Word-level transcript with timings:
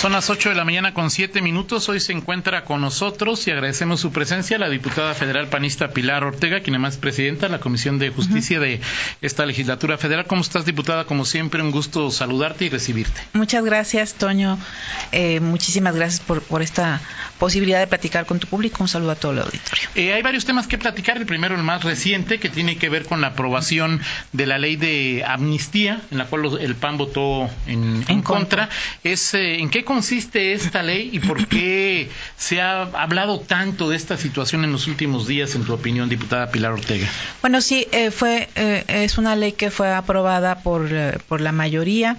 Son 0.00 0.12
las 0.12 0.30
8 0.30 0.50
de 0.50 0.54
la 0.54 0.64
mañana 0.64 0.94
con 0.94 1.10
7 1.10 1.42
minutos. 1.42 1.88
Hoy 1.88 1.98
se 1.98 2.12
encuentra 2.12 2.64
con 2.64 2.80
nosotros 2.80 3.46
y 3.48 3.50
agradecemos 3.50 3.98
su 3.98 4.12
presencia 4.12 4.56
la 4.56 4.68
diputada 4.68 5.12
federal 5.12 5.48
panista 5.48 5.88
Pilar 5.88 6.22
Ortega, 6.22 6.60
quien 6.60 6.74
además 6.76 6.94
es 6.94 7.00
presidenta 7.00 7.46
de 7.46 7.52
la 7.52 7.58
Comisión 7.58 7.98
de 7.98 8.10
Justicia 8.10 8.60
de 8.60 8.80
esta 9.22 9.44
legislatura 9.44 9.98
federal. 9.98 10.26
¿Cómo 10.26 10.42
estás, 10.42 10.64
diputada? 10.64 11.04
Como 11.04 11.24
siempre, 11.24 11.62
un 11.62 11.72
gusto 11.72 12.12
saludarte 12.12 12.66
y 12.66 12.68
recibirte. 12.68 13.20
Muchas 13.32 13.64
gracias, 13.64 14.14
Toño. 14.14 14.58
Eh, 15.10 15.40
muchísimas 15.40 15.96
gracias 15.96 16.20
por, 16.20 16.42
por, 16.42 16.62
esta 16.62 17.00
posibilidad 17.38 17.80
de 17.80 17.88
platicar 17.88 18.24
con 18.24 18.38
tu 18.38 18.46
público. 18.46 18.82
Un 18.84 18.88
saludo 18.88 19.10
a 19.10 19.16
todo 19.16 19.32
el 19.32 19.40
auditorio. 19.40 19.88
Eh, 19.96 20.12
hay 20.12 20.22
varios 20.22 20.44
temas 20.44 20.68
que 20.68 20.78
platicar. 20.78 21.16
El 21.16 21.26
primero, 21.26 21.56
el 21.56 21.64
más 21.64 21.82
reciente, 21.82 22.38
que 22.38 22.48
tiene 22.48 22.76
que 22.78 22.88
ver 22.88 23.04
con 23.04 23.20
la 23.20 23.28
aprobación 23.28 24.00
de 24.32 24.46
la 24.46 24.58
ley 24.58 24.76
de 24.76 25.24
amnistía, 25.26 26.02
en 26.12 26.18
la 26.18 26.26
cual 26.26 26.56
el 26.60 26.76
PAN 26.76 26.98
votó 26.98 27.50
en, 27.66 27.82
en, 27.82 28.04
en 28.08 28.22
contra. 28.22 28.68
contra. 28.68 28.68
Es, 29.02 29.34
eh, 29.34 29.58
¿En 29.68 29.72
qué 29.72 29.84
consiste 29.84 30.54
esta 30.54 30.82
ley 30.82 31.10
y 31.12 31.20
por 31.20 31.46
qué 31.46 32.08
se 32.38 32.62
ha 32.62 32.84
hablado 32.84 33.40
tanto 33.40 33.90
de 33.90 33.96
esta 33.96 34.16
situación 34.16 34.64
en 34.64 34.72
los 34.72 34.86
últimos 34.86 35.26
días, 35.26 35.54
en 35.56 35.64
tu 35.64 35.74
opinión, 35.74 36.08
diputada 36.08 36.50
Pilar 36.50 36.72
Ortega? 36.72 37.06
Bueno, 37.42 37.60
sí, 37.60 37.86
eh, 37.92 38.10
fue 38.10 38.48
eh, 38.54 38.84
es 38.88 39.18
una 39.18 39.36
ley 39.36 39.52
que 39.52 39.70
fue 39.70 39.92
aprobada 39.92 40.62
por, 40.62 40.88
eh, 40.90 41.18
por 41.28 41.42
la 41.42 41.52
mayoría. 41.52 42.16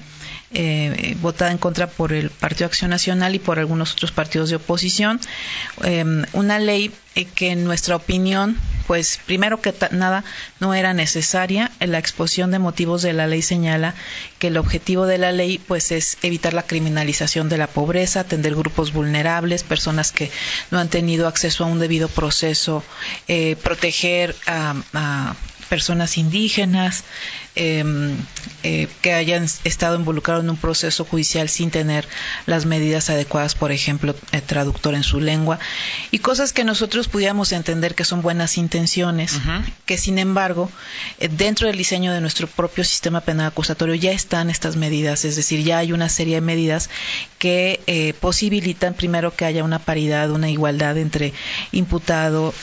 Eh, 0.51 1.15
votada 1.21 1.51
en 1.51 1.59
contra 1.59 1.85
por 1.85 2.11
el 2.11 2.31
Partido 2.31 2.65
Acción 2.65 2.89
Nacional 2.89 3.35
y 3.35 3.39
por 3.39 3.59
algunos 3.59 3.93
otros 3.93 4.11
partidos 4.11 4.49
de 4.49 4.55
oposición. 4.55 5.19
Eh, 5.83 6.03
una 6.33 6.57
ley 6.57 6.91
eh, 7.13 7.25
que 7.25 7.51
en 7.51 7.65
nuestra 7.65 7.95
opinión, 7.95 8.57
pues 8.87 9.19
primero 9.27 9.61
que 9.61 9.75
nada 9.91 10.23
no 10.59 10.73
era 10.73 10.95
necesaria. 10.95 11.69
La 11.79 11.99
exposición 11.99 12.49
de 12.49 12.57
motivos 12.57 13.03
de 13.03 13.13
la 13.13 13.27
ley 13.27 13.43
señala 13.43 13.93
que 14.39 14.47
el 14.47 14.57
objetivo 14.57 15.05
de 15.05 15.19
la 15.19 15.31
ley 15.31 15.59
pues 15.59 15.91
es 15.91 16.17
evitar 16.23 16.55
la 16.55 16.63
criminalización 16.63 17.47
de 17.47 17.57
la 17.59 17.67
pobreza, 17.67 18.21
atender 18.21 18.55
grupos 18.55 18.91
vulnerables, 18.91 19.61
personas 19.61 20.11
que 20.11 20.31
no 20.71 20.79
han 20.79 20.89
tenido 20.89 21.27
acceso 21.27 21.63
a 21.63 21.67
un 21.67 21.79
debido 21.79 22.07
proceso, 22.07 22.83
eh, 23.27 23.55
proteger 23.61 24.35
a 24.47 25.35
personas 25.69 26.17
indígenas 26.17 27.03
eh, 27.55 27.83
eh, 28.63 28.87
que 29.01 29.13
hayan 29.13 29.45
estado 29.63 29.95
involucrados 29.95 30.43
en 30.43 30.49
un 30.51 30.57
proceso 30.57 31.03
judicial 31.03 31.49
sin 31.49 31.71
tener 31.71 32.07
las 32.45 32.65
medidas 32.65 33.09
adecuadas, 33.09 33.55
por 33.55 33.71
ejemplo, 33.71 34.15
eh, 34.31 34.41
traductor 34.41 34.93
en 34.93 35.03
su 35.03 35.19
lengua, 35.19 35.59
y 36.11 36.19
cosas 36.19 36.53
que 36.53 36.63
nosotros 36.63 37.07
pudiéramos 37.07 37.51
entender 37.51 37.95
que 37.95 38.05
son 38.05 38.21
buenas 38.21 38.57
intenciones, 38.57 39.33
uh 39.33 39.39
-huh. 39.39 39.73
que 39.85 39.97
sin 39.97 40.19
embargo, 40.19 40.69
dentro 41.19 41.67
del 41.67 41.77
diseño 41.77 42.13
de 42.13 42.21
nuestro 42.21 42.47
propio 42.47 42.83
sistema 42.83 43.21
penal 43.21 43.47
acusatorio 43.47 43.95
ya 43.95 44.11
están 44.11 44.49
estas 44.49 44.75
medidas, 44.75 45.25
es 45.25 45.35
decir, 45.35 45.63
ya 45.63 45.79
hay 45.79 45.91
una 45.91 46.09
serie 46.09 46.35
de 46.35 46.41
medidas 46.41 46.89
que 47.39 48.15
posibilitan 48.19 48.93
primero 48.93 49.35
que 49.35 49.45
haya 49.45 49.63
una 49.63 49.79
paridad, 49.79 50.29
una 50.31 50.49
igualdad 50.49 50.97
entre 50.97 51.33
imputado 51.71 52.53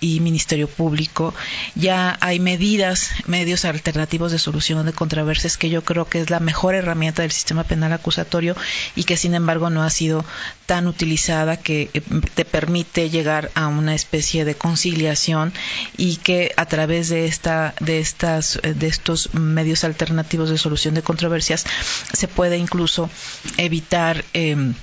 y 0.00 0.20
Ministerio 0.20 0.68
Público, 0.68 1.34
ya 1.74 2.16
hay 2.20 2.38
medidas, 2.40 3.10
medios 3.26 3.64
alternativos 3.64 4.13
de 4.14 4.38
solución 4.38 4.86
de 4.86 4.92
controversias 4.92 5.56
que 5.56 5.70
yo 5.70 5.82
creo 5.82 6.04
que 6.04 6.20
es 6.20 6.30
la 6.30 6.38
mejor 6.38 6.76
herramienta 6.76 7.22
del 7.22 7.32
sistema 7.32 7.64
penal 7.64 7.92
acusatorio 7.92 8.54
y 8.94 9.02
que 9.02 9.16
sin 9.16 9.34
embargo 9.34 9.70
no 9.70 9.82
ha 9.82 9.90
sido 9.90 10.24
tan 10.66 10.86
utilizada 10.86 11.56
que 11.56 11.90
te 12.34 12.44
permite 12.44 13.10
llegar 13.10 13.50
a 13.56 13.66
una 13.66 13.92
especie 13.94 14.44
de 14.44 14.54
conciliación 14.54 15.52
y 15.96 16.16
que 16.18 16.52
a 16.56 16.66
través 16.66 17.08
de 17.08 17.26
esta 17.26 17.74
de 17.80 17.98
estas 17.98 18.60
de 18.62 18.86
estos 18.86 19.34
medios 19.34 19.82
alternativos 19.82 20.48
de 20.48 20.58
solución 20.58 20.94
de 20.94 21.02
controversias 21.02 21.64
se 22.12 22.28
puede 22.28 22.56
incluso 22.56 23.10
evitar 23.56 24.24
eh, 24.32 24.74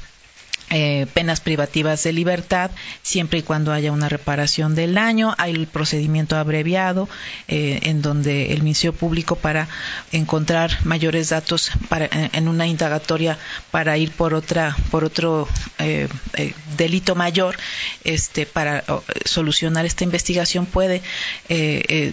eh, 0.73 1.05
penas 1.13 1.41
privativas 1.41 2.01
de 2.03 2.13
libertad 2.13 2.71
siempre 3.01 3.39
y 3.39 3.41
cuando 3.41 3.73
haya 3.73 3.91
una 3.91 4.07
reparación 4.07 4.73
del 4.73 4.93
daño. 4.93 5.35
Hay 5.37 5.51
el 5.53 5.67
procedimiento 5.67 6.37
abreviado 6.37 7.09
eh, 7.49 7.79
en 7.83 8.01
donde 8.01 8.53
el 8.53 8.63
Ministerio 8.63 8.93
Público 8.93 9.35
para 9.35 9.67
encontrar 10.13 10.79
mayores 10.85 11.27
datos 11.29 11.71
para, 11.89 12.07
en 12.11 12.47
una 12.47 12.67
indagatoria 12.67 13.37
para 13.71 13.97
ir 13.97 14.11
por 14.11 14.33
otra 14.33 14.77
por 14.91 15.03
otro 15.03 15.47
eh, 15.79 16.07
delito 16.77 17.15
mayor 17.15 17.57
este 18.05 18.45
para 18.45 18.83
solucionar 19.25 19.85
esta 19.85 20.05
investigación 20.05 20.65
puede 20.65 21.01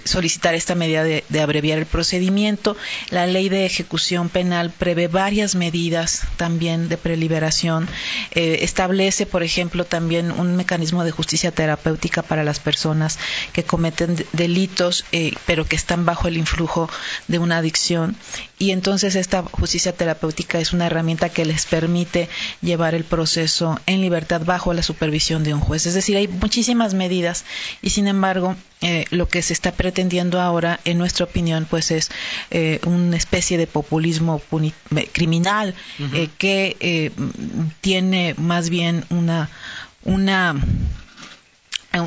solicitar 0.05 0.55
esta 0.55 0.75
medida 0.75 1.05
de, 1.05 1.41
abreviar 1.41 1.79
el 1.79 1.87
procedimiento. 1.87 2.77
La 3.11 3.27
ley 3.27 3.49
de 3.49 3.67
ejecución 3.67 4.29
penal 4.29 4.73
prevé 4.77 5.07
varias 5.07 5.55
medidas 5.55 6.23
también 6.37 6.89
de 6.89 6.97
preliberación. 6.97 7.89
Eh, 8.33 8.48
establece, 8.55 9.27
por 9.27 9.43
ejemplo, 9.43 9.85
también 9.85 10.31
un 10.31 10.57
mecanismo 10.57 11.05
de 11.05 11.11
justicia 11.11 11.51
terapéutica 11.51 12.23
para 12.23 12.45
las 12.45 12.61
personas 12.61 13.19
que 13.53 13.65
cometen 13.65 14.17
delitos, 14.33 15.05
eh, 15.13 15.33
pero 15.47 15.65
que 15.67 15.77
están 15.77 16.05
bajo 16.05 16.29
el 16.29 16.37
influjo 16.37 16.89
de 17.29 17.39
una 17.39 17.59
adicción. 17.59 18.17
Y 18.59 18.73
entonces 18.73 19.15
esta 19.15 19.43
justicia 19.43 19.93
terapéutica 19.93 20.59
es 20.59 20.73
una 20.73 20.87
herramienta 20.87 21.29
que 21.29 21.45
les 21.45 21.67
permite 21.67 22.29
llevar 22.61 22.95
el 22.95 23.05
proceso 23.05 23.81
en 23.87 24.01
libertad 24.01 24.43
bajo 24.45 24.75
la 24.75 24.83
supervisión 24.83 25.45
de 25.45 25.55
un 25.55 25.61
juez. 25.61 25.87
Es 25.87 25.95
decir, 25.95 26.17
hay 26.17 26.29
muchísimas 26.29 26.95
medidas 26.95 27.45
y 27.83 27.91
sin 27.91 28.09
embargo 28.09 28.57
eh, 28.81 29.07
lo 29.11 29.29
que 29.29 29.43
se 29.43 29.53
está 29.53 29.73
pretendiendo 29.73 30.41
ahora, 30.41 30.81
en 30.85 30.99
nuestra 30.99 31.25
opinión, 31.25 31.67
pues 31.69 31.91
es 31.91 32.11
eh, 32.51 32.81
una 32.87 33.17
especie 33.17 33.59
de 33.59 33.67
populismo 33.67 34.41
criminal 35.13 35.75
uh 35.99 36.03
-huh. 36.03 36.15
eh, 36.15 36.29
que 36.39 36.77
eh, 36.81 37.11
tiene 37.81 38.35
más 38.39 38.71
bien 38.71 39.05
una 39.11 39.49
una 40.05 40.55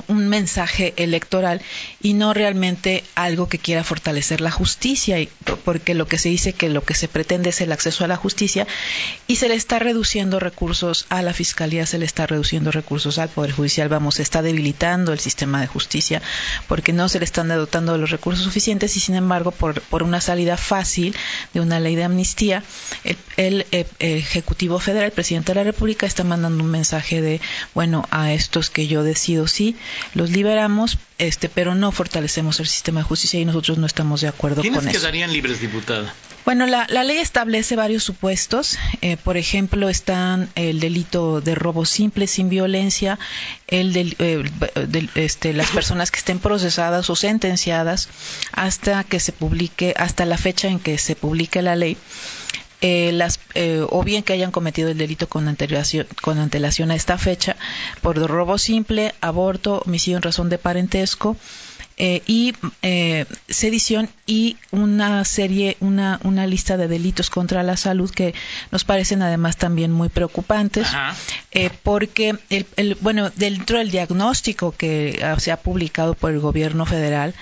un 0.08 0.28
mensaje 0.28 0.94
electoral 0.98 1.62
y 2.02 2.14
no 2.14 2.34
realmente 2.34 3.04
algo 3.16 3.50
que 3.50 3.58
quiera 3.58 3.84
fortalecer 3.84 4.40
la 4.40 4.52
justicia, 4.52 5.18
porque 5.66 5.96
lo 5.96 6.08
que 6.08 6.20
se 6.20 6.30
dice 6.30 6.54
que 6.54 6.70
lo 6.70 6.84
que 6.84 6.94
se 6.94 7.08
pretende 7.08 7.50
es 7.50 7.62
el 7.62 7.72
acceso 7.72 8.06
a 8.06 8.08
la 8.08 8.16
justicia 8.16 8.68
y 9.28 9.38
se 9.38 9.50
le 9.50 9.56
está 9.56 9.80
reduciendo 9.80 10.40
recursos 10.40 11.08
a 11.10 11.22
la 11.22 11.34
fiscalía, 11.34 11.86
se 11.86 11.98
le 11.98 12.06
está 12.06 12.28
reduciendo 12.28 12.72
recursos 12.72 13.18
al 13.18 13.30
Poder 13.30 13.52
Judicial, 13.52 13.90
vamos, 13.90 14.16
se 14.16 14.22
está 14.22 14.42
debilitando 14.42 15.14
el 15.14 15.20
sistema 15.20 15.62
de 15.62 15.68
justicia 15.68 16.22
porque 16.68 16.94
no 16.94 17.10
se 17.10 17.20
le 17.20 17.26
están 17.26 17.48
dotando 17.48 17.94
de 17.94 17.98
los 17.98 18.12
recursos 18.12 18.44
suficientes 18.44 18.96
y 18.98 19.00
sin 19.00 19.16
embargo 19.16 19.52
por, 19.52 19.82
por 19.82 20.04
una 20.04 20.22
salida 20.22 20.58
fácil 20.58 21.16
de 21.54 21.60
una 21.60 21.80
ley 21.80 21.96
de 21.96 22.04
amnistía, 22.04 22.64
el, 23.04 23.18
el, 23.38 23.66
el 23.72 23.88
Ejecutivo 24.00 24.80
Federal, 24.80 25.06
el 25.06 25.12
presidente 25.12 25.54
de 25.54 25.60
la 25.60 25.64
República 25.64 26.06
está 26.06 26.24
mandando 26.24 26.64
un 26.64 26.70
mensaje 26.70 27.22
de, 27.22 27.42
bueno, 27.74 28.08
a 28.12 28.32
estos 28.32 28.70
que 28.70 28.88
yo 28.88 29.04
decido 29.04 29.48
sí, 29.48 29.71
los 30.14 30.30
liberamos, 30.30 30.98
este, 31.18 31.50
pero 31.50 31.76
no 31.76 31.92
fortalecemos 31.92 32.60
el 32.60 32.68
sistema 32.68 33.02
de 33.02 33.06
justicia 33.06 33.40
y 33.40 33.46
nosotros 33.46 33.78
no 33.78 33.86
estamos 33.86 34.22
de 34.22 34.28
acuerdo 34.28 34.58
con 34.58 34.66
eso. 34.66 34.80
¿Quiénes 34.80 34.98
quedarían 34.98 35.34
libres, 35.34 35.62
diputada? 35.62 36.14
Bueno, 36.44 36.66
la, 36.66 36.88
la, 36.90 37.04
ley 37.04 37.18
establece 37.18 37.76
varios 37.76 38.04
supuestos. 38.04 38.80
Eh, 39.02 39.16
por 39.18 39.38
ejemplo, 39.38 39.90
están 39.90 40.50
el 40.56 40.80
delito 40.80 41.40
de 41.40 41.54
robo 41.54 41.86
simple 41.86 42.26
sin 42.26 42.50
violencia, 42.50 43.20
el 43.68 43.94
del, 43.94 44.16
eh, 44.18 44.44
de, 44.88 45.10
este, 45.16 45.54
las 45.54 45.70
personas 45.72 46.10
que 46.10 46.18
estén 46.18 46.40
procesadas 46.40 47.10
o 47.12 47.16
sentenciadas 47.16 48.10
hasta 48.54 49.04
que 49.04 49.20
se 49.20 49.34
publique, 49.34 49.94
hasta 49.98 50.26
la 50.26 50.38
fecha 50.38 50.68
en 50.68 50.80
que 50.80 50.98
se 50.98 51.16
publique 51.16 51.62
la 51.62 51.76
ley 51.76 51.96
eh, 52.82 53.12
las, 53.14 53.40
eh, 53.54 53.86
o 53.88 54.04
bien 54.04 54.24
que 54.24 54.34
hayan 54.34 54.52
cometido 54.52 54.90
el 54.90 54.98
delito 54.98 55.30
con 55.30 55.48
antelación, 55.48 56.08
con 56.22 56.40
antelación 56.40 56.92
a 56.92 56.96
esta 56.96 57.18
fecha 57.18 57.56
por 58.02 58.18
robo 58.18 58.58
simple, 58.58 59.14
aborto, 59.22 59.84
homicidio 59.86 60.18
en 60.18 60.24
razón 60.24 60.50
de 60.50 60.58
parentesco 60.58 61.38
eh, 61.98 62.22
y 62.26 62.54
eh, 62.82 63.26
sedición 63.48 64.10
y 64.26 64.58
una 64.72 65.24
serie, 65.26 65.78
una, 65.80 66.20
una 66.24 66.48
lista 66.48 66.78
de 66.78 66.88
delitos 66.88 67.30
contra 67.30 67.64
la 67.64 67.78
salud 67.78 68.10
que 68.10 68.34
nos 68.72 68.84
parecen 68.84 69.22
además 69.22 69.58
también 69.58 69.92
muy 69.92 70.10
preocupantes, 70.10 70.88
eh, 71.52 71.70
porque 71.84 72.36
el, 72.50 72.66
el, 72.76 72.96
bueno, 73.02 73.30
dentro 73.36 73.78
del 73.78 73.92
diagnóstico 73.92 74.72
que 74.72 75.22
se 75.38 75.52
ha 75.52 75.58
publicado 75.58 76.14
por 76.14 76.32
el 76.32 76.40
gobierno 76.40 76.86
federal, 76.86 77.36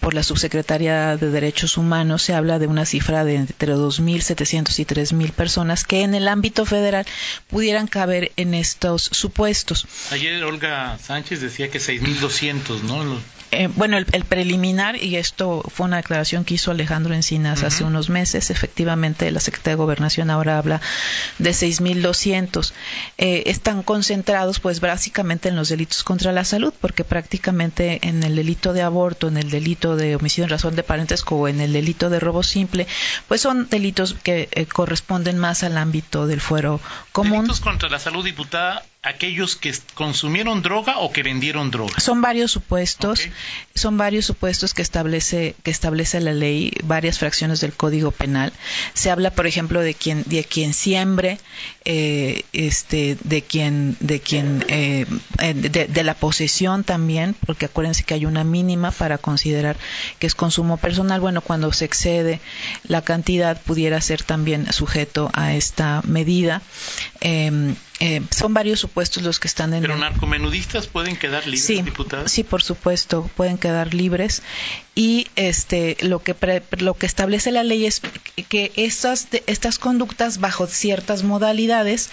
por 0.00 0.14
la 0.14 0.22
subsecretaria 0.22 1.16
de 1.16 1.30
Derechos 1.30 1.76
Humanos, 1.76 2.22
se 2.22 2.34
habla 2.34 2.58
de 2.58 2.66
una 2.66 2.86
cifra 2.86 3.24
de 3.24 3.36
entre 3.36 3.74
2.700 3.74 4.78
y 4.78 4.84
3.000 4.84 5.32
personas 5.32 5.84
que 5.84 6.02
en 6.02 6.14
el 6.14 6.28
ámbito 6.28 6.64
federal 6.64 7.06
pudieran 7.48 7.86
caber 7.86 8.32
en 8.36 8.54
estos 8.54 9.02
supuestos. 9.12 9.86
Ayer 10.10 10.42
Olga 10.42 10.98
Sánchez 10.98 11.40
decía 11.40 11.70
que 11.70 11.78
6.200, 11.78 12.82
¿no? 12.82 13.20
Eh, 13.52 13.68
bueno, 13.74 13.89
Bueno, 13.90 14.06
el, 14.12 14.24
preliminar, 14.24 15.02
y 15.02 15.16
esto 15.16 15.64
fue 15.68 15.86
una 15.86 15.96
declaración 15.96 16.44
que 16.44 16.54
hizo 16.54 16.70
Alejandro 16.70 17.12
Encinas 17.12 17.64
hace 17.64 17.82
unos 17.82 18.08
meses, 18.08 18.50
efectivamente 18.50 19.28
la 19.32 19.40
Secretaría 19.40 19.72
de 19.72 19.82
Gobernación 19.82 20.30
ahora 20.30 20.58
habla 20.58 20.80
de 21.38 21.50
6.200. 21.50 22.72
Eh, 23.18 23.42
están 23.46 23.82
concentrados, 23.82 24.60
pues, 24.60 24.78
básicamente 24.78 25.48
en 25.48 25.56
los 25.56 25.70
delitos 25.70 26.04
contra 26.04 26.30
la 26.30 26.44
salud, 26.44 26.72
porque 26.80 27.02
prácticamente 27.02 27.98
en 28.06 28.22
el 28.22 28.36
delito 28.36 28.72
de 28.72 28.82
aborto, 28.82 29.26
en 29.26 29.38
el 29.38 29.50
delito 29.50 29.96
de 29.96 30.14
homicidio 30.14 30.44
en 30.44 30.50
razón 30.50 30.76
de 30.76 30.84
parentesco 30.84 31.34
o 31.34 31.48
en 31.48 31.60
el 31.60 31.72
delito 31.72 32.10
de 32.10 32.20
robo 32.20 32.44
simple, 32.44 32.86
pues 33.26 33.40
son 33.40 33.68
delitos 33.70 34.14
que 34.14 34.48
eh, 34.52 34.66
corresponden 34.66 35.36
más 35.36 35.64
al 35.64 35.76
ámbito 35.76 36.28
del 36.28 36.40
fuero 36.40 36.80
común. 37.10 37.42
Delitos 37.42 37.58
contra 37.58 37.88
la 37.88 37.98
salud, 37.98 38.24
diputada, 38.24 38.84
aquellos 39.02 39.56
que 39.56 39.74
consumieron 39.94 40.60
droga 40.60 40.98
o 40.98 41.10
que 41.10 41.22
vendieron 41.22 41.70
droga. 41.70 41.98
Son 42.00 42.20
varios 42.20 42.50
supuestos, 42.52 43.28
son 43.74 43.96
varios 43.96 44.26
supuestos 44.26 44.74
que 44.74 44.82
establece 44.82 45.54
que 45.62 45.70
establece 45.70 46.20
la 46.20 46.34
ley, 46.34 46.70
varias 46.84 47.18
fracciones 47.18 47.60
del 47.60 47.72
Código 47.72 48.10
Penal. 48.10 48.52
Se 48.92 49.10
habla, 49.10 49.30
por 49.30 49.46
ejemplo, 49.46 49.80
de 49.80 49.94
quien 49.94 50.22
de 50.26 50.44
quien 50.44 50.74
siembre, 50.74 51.38
eh, 51.86 52.42
este, 52.52 53.16
de 53.24 53.40
quien 53.40 53.96
de 54.00 54.20
quien 54.20 54.66
eh, 54.68 55.06
eh, 55.38 55.54
de, 55.54 56.04
la 56.04 56.14
posesión 56.14 56.84
también, 56.84 57.34
porque 57.46 57.66
acuérdense 57.66 58.04
que 58.04 58.12
hay 58.12 58.26
una 58.26 58.44
mínima 58.44 58.90
para 58.90 59.16
considerar 59.16 59.78
que 60.18 60.26
es 60.26 60.34
consumo 60.34 60.76
personal. 60.76 61.20
Bueno, 61.20 61.40
cuando 61.40 61.72
se 61.72 61.86
excede 61.86 62.40
la 62.84 63.00
cantidad 63.00 63.58
pudiera 63.62 63.98
ser 64.02 64.22
también 64.24 64.70
sujeto 64.74 65.30
a 65.32 65.54
esta 65.54 66.02
medida. 66.04 66.60
Em, 67.20 67.76
eh, 68.00 68.22
son 68.30 68.54
varios 68.54 68.80
supuestos 68.80 69.22
los 69.22 69.38
que 69.38 69.46
están 69.46 69.74
en. 69.74 69.82
Pero 69.82 69.96
narcomenudistas 69.96 70.86
pueden 70.86 71.16
quedar 71.16 71.44
libres, 71.44 71.64
sí, 71.64 71.84
Sí, 72.26 72.44
por 72.44 72.62
supuesto, 72.62 73.28
pueden 73.36 73.58
quedar 73.58 73.92
libres. 73.92 74.42
Y 74.94 75.26
este, 75.36 75.98
lo 76.00 76.22
que 76.22 76.34
lo 76.78 76.94
que 76.94 77.04
establece 77.04 77.52
la 77.52 77.62
ley 77.62 77.84
es 77.84 78.00
que 78.48 78.72
estas 78.76 79.28
estas 79.46 79.78
conductas 79.78 80.38
bajo 80.38 80.66
ciertas 80.66 81.22
modalidades 81.22 82.10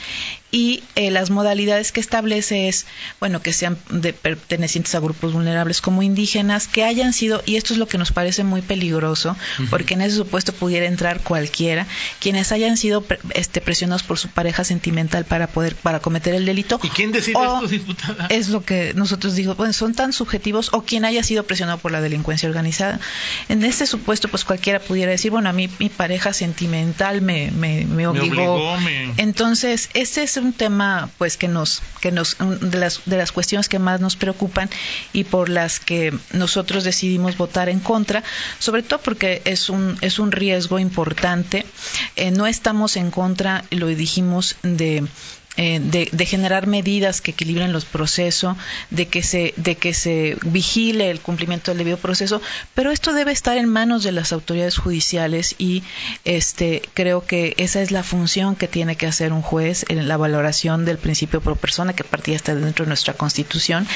y 0.50 0.84
eh, 0.96 1.12
las 1.12 1.30
modalidades 1.30 1.92
que 1.92 2.00
establece 2.00 2.70
es, 2.70 2.86
bueno, 3.20 3.42
que 3.42 3.52
sean 3.52 3.78
de, 3.90 4.14
pertenecientes 4.14 4.96
a 4.96 5.00
grupos 5.00 5.34
vulnerables 5.34 5.82
como 5.82 6.04
indígenas, 6.04 6.68
que 6.68 6.84
hayan 6.86 7.12
sido, 7.12 7.44
y 7.46 7.58
esto 7.58 7.74
es 7.74 7.80
lo 7.80 7.88
que 7.88 7.98
nos 7.98 8.12
parece 8.12 8.46
muy 8.46 8.62
peligroso, 8.62 9.36
porque 9.70 9.96
en 9.96 10.02
ese 10.02 10.16
supuesto 10.16 10.54
pudiera 10.54 10.86
entrar 10.86 11.22
cualquiera, 11.22 11.86
quienes 12.20 12.52
hayan 12.54 12.78
sido 12.78 13.04
este, 13.34 13.60
presionados 13.60 14.04
por 14.04 14.18
su 14.18 14.30
pareja 14.30 14.64
sentimental 14.64 15.26
para 15.26 15.48
poder, 15.48 15.76
para 15.76 16.00
cometer 16.00 16.34
el 16.34 16.46
delito. 16.46 16.80
¿Y 16.82 16.90
quién 16.90 17.12
decide 17.12 17.38
esto, 17.38 17.68
diputada? 17.68 18.28
Es 18.30 18.48
lo 18.48 18.64
que 18.64 18.94
nosotros 18.96 19.36
digo, 19.36 19.56
bueno, 19.56 19.74
son 19.74 19.94
tan 19.94 20.14
subjetivos, 20.14 20.70
o 20.72 20.84
quien 20.84 21.04
haya 21.04 21.24
sido 21.24 21.44
presionado 21.44 21.78
por 21.80 21.92
la 21.92 22.00
delincuencia 22.00 22.48
organizada. 22.48 23.02
En 23.50 23.66
este 23.66 23.86
supuesto, 23.86 24.30
pues 24.30 24.46
cualquiera 24.46 24.80
pudiera 24.80 25.12
decir, 25.12 25.32
bueno, 25.32 25.50
a 25.50 25.54
mí 25.54 25.70
mi 25.80 25.90
pareja 25.90 26.32
sentimental 26.32 27.22
me, 27.22 27.52
me, 27.52 27.86
me 27.86 28.08
obligó. 28.08 28.78
Entonces, 29.18 29.90
ese 29.94 30.24
es 30.24 30.37
un 30.38 30.54
tema 30.54 31.10
pues 31.18 31.38
que 31.38 31.48
nos 31.48 31.82
que 32.02 32.12
nos 32.12 32.38
de 32.40 32.78
las 32.78 33.02
de 33.06 33.18
las 33.18 33.32
cuestiones 33.32 33.70
que 33.70 33.80
más 33.80 34.02
nos 34.02 34.16
preocupan 34.16 34.70
y 35.14 35.24
por 35.24 35.50
las 35.50 35.80
que 35.80 36.14
nosotros 36.34 36.84
decidimos 36.84 37.38
votar 37.38 37.70
en 37.70 37.80
contra, 37.80 38.24
sobre 38.60 38.84
todo 38.84 39.00
porque 39.02 39.42
es 39.46 39.70
un 39.70 39.98
es 40.02 40.20
un 40.20 40.32
riesgo 40.32 40.80
importante. 40.80 41.66
Eh, 42.16 42.32
no 42.32 42.48
estamos 42.48 42.98
en 42.98 43.12
contra, 43.12 43.64
lo 43.72 43.88
dijimos 43.88 44.56
de 44.64 45.06
eh, 45.58 45.80
de, 45.82 46.26
generar 46.26 46.68
medidas 46.68 47.20
que 47.20 47.32
equilibren 47.32 47.74
los 47.74 47.86
procesos, 47.86 48.56
de 48.92 49.08
que 49.08 49.24
se 49.24 49.56
de 49.58 49.76
que 49.76 49.94
se 49.94 50.38
vigile 50.44 51.10
el 51.10 51.20
cumplimiento 51.20 51.72
del 51.72 51.80
debido 51.80 51.98
proceso, 51.98 52.42
pero 52.76 52.92
esto 52.92 53.12
debe 53.12 53.32
estar 53.32 53.58
en 53.58 53.68
manos 53.68 54.04
de 54.04 54.12
las 54.12 54.34
autoridades 54.34 54.78
judiciales 54.78 55.56
y 55.58 55.84
este 56.26 56.84
creo 56.94 57.26
que 57.26 57.56
esa 57.58 57.82
es 57.82 57.90
la 57.90 58.04
función 58.04 58.56
que 58.56 58.68
tiene 58.68 58.98
que 58.98 59.08
hacer 59.08 59.34
un 59.34 59.42
juez 59.42 59.86
en 59.90 60.08
la 60.08 60.18
valoración 60.18 60.86
del 60.86 61.00
principio 61.00 61.42
pro 61.42 61.56
persona 61.56 61.94
que 61.94 62.04
partía 62.04 62.36
está 62.36 62.54
dentro 62.54 62.86
de 62.86 62.90
nuestra 62.90 63.14
Constitución 63.14 63.88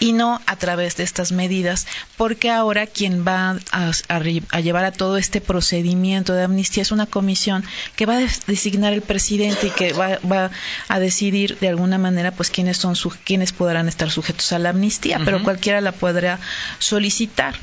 y 0.00 0.12
no 0.12 0.40
a 0.46 0.56
través 0.56 0.96
de 0.96 1.04
estas 1.04 1.30
medidas, 1.30 1.86
porque 2.16 2.50
ahora 2.50 2.86
quien 2.86 3.26
va 3.26 3.58
a, 3.70 4.60
llevar 4.60 4.84
a 4.84 4.92
todo 4.92 5.18
este 5.18 5.40
procedimiento 5.40 6.32
de 6.32 6.44
amnistía 6.44 6.82
es 6.82 6.90
una 6.90 7.06
comisión 7.06 7.64
que 7.96 8.06
va 8.06 8.16
a 8.16 8.20
designar 8.46 8.92
el 8.92 9.02
presidente 9.02 9.66
y 9.66 9.70
que 9.70 9.92
va, 9.92 10.18
va 10.20 10.50
a 10.88 11.01
decidir 11.02 11.58
de 11.58 11.68
alguna 11.68 11.98
manera 11.98 12.30
pues 12.30 12.50
quiénes 12.50 12.78
son 12.78 12.96
su, 12.96 13.10
quiénes 13.24 13.52
podrán 13.52 13.88
estar 13.88 14.10
sujetos 14.10 14.52
a 14.52 14.58
la 14.58 14.70
amnistía, 14.70 15.20
pero 15.24 15.42
cualquiera 15.42 15.82
la 15.82 15.92
podrá 15.92 16.38
solicitar. 16.78 17.54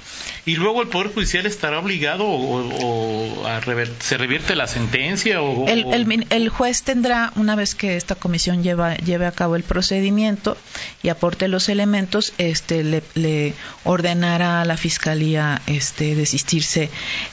Y 0.46 0.56
luego 0.56 0.82
el 0.82 0.88
poder 0.90 1.12
judicial 1.14 1.46
estará 1.46 1.80
obligado 1.80 2.26
o, 2.26 3.48
a 3.48 3.62
se 4.00 4.18
revierte 4.18 4.56
la 4.56 4.68
sentencia 4.68 5.42
o, 5.42 5.68
el, 5.68 6.26
el, 6.30 6.50
juez 6.50 6.84
tendrá 6.84 7.32
una 7.36 7.56
vez 7.56 7.76
que 7.76 7.96
esta 7.96 8.16
comisión 8.16 8.64
lleva, 8.64 8.96
lleve 8.96 9.26
a 9.26 9.32
cabo 9.32 9.56
el 9.56 9.64
procedimiento 9.64 10.58
y 11.02 11.10
aporte 11.10 11.48
los 11.48 11.70
elementos, 11.70 12.34
este 12.38 12.84
le, 12.84 13.04
le 13.16 13.54
ordenará 13.84 14.62
a 14.62 14.66
la 14.66 14.78
fiscalía 14.78 15.62
este 15.68 16.16
desistirse 16.16 16.90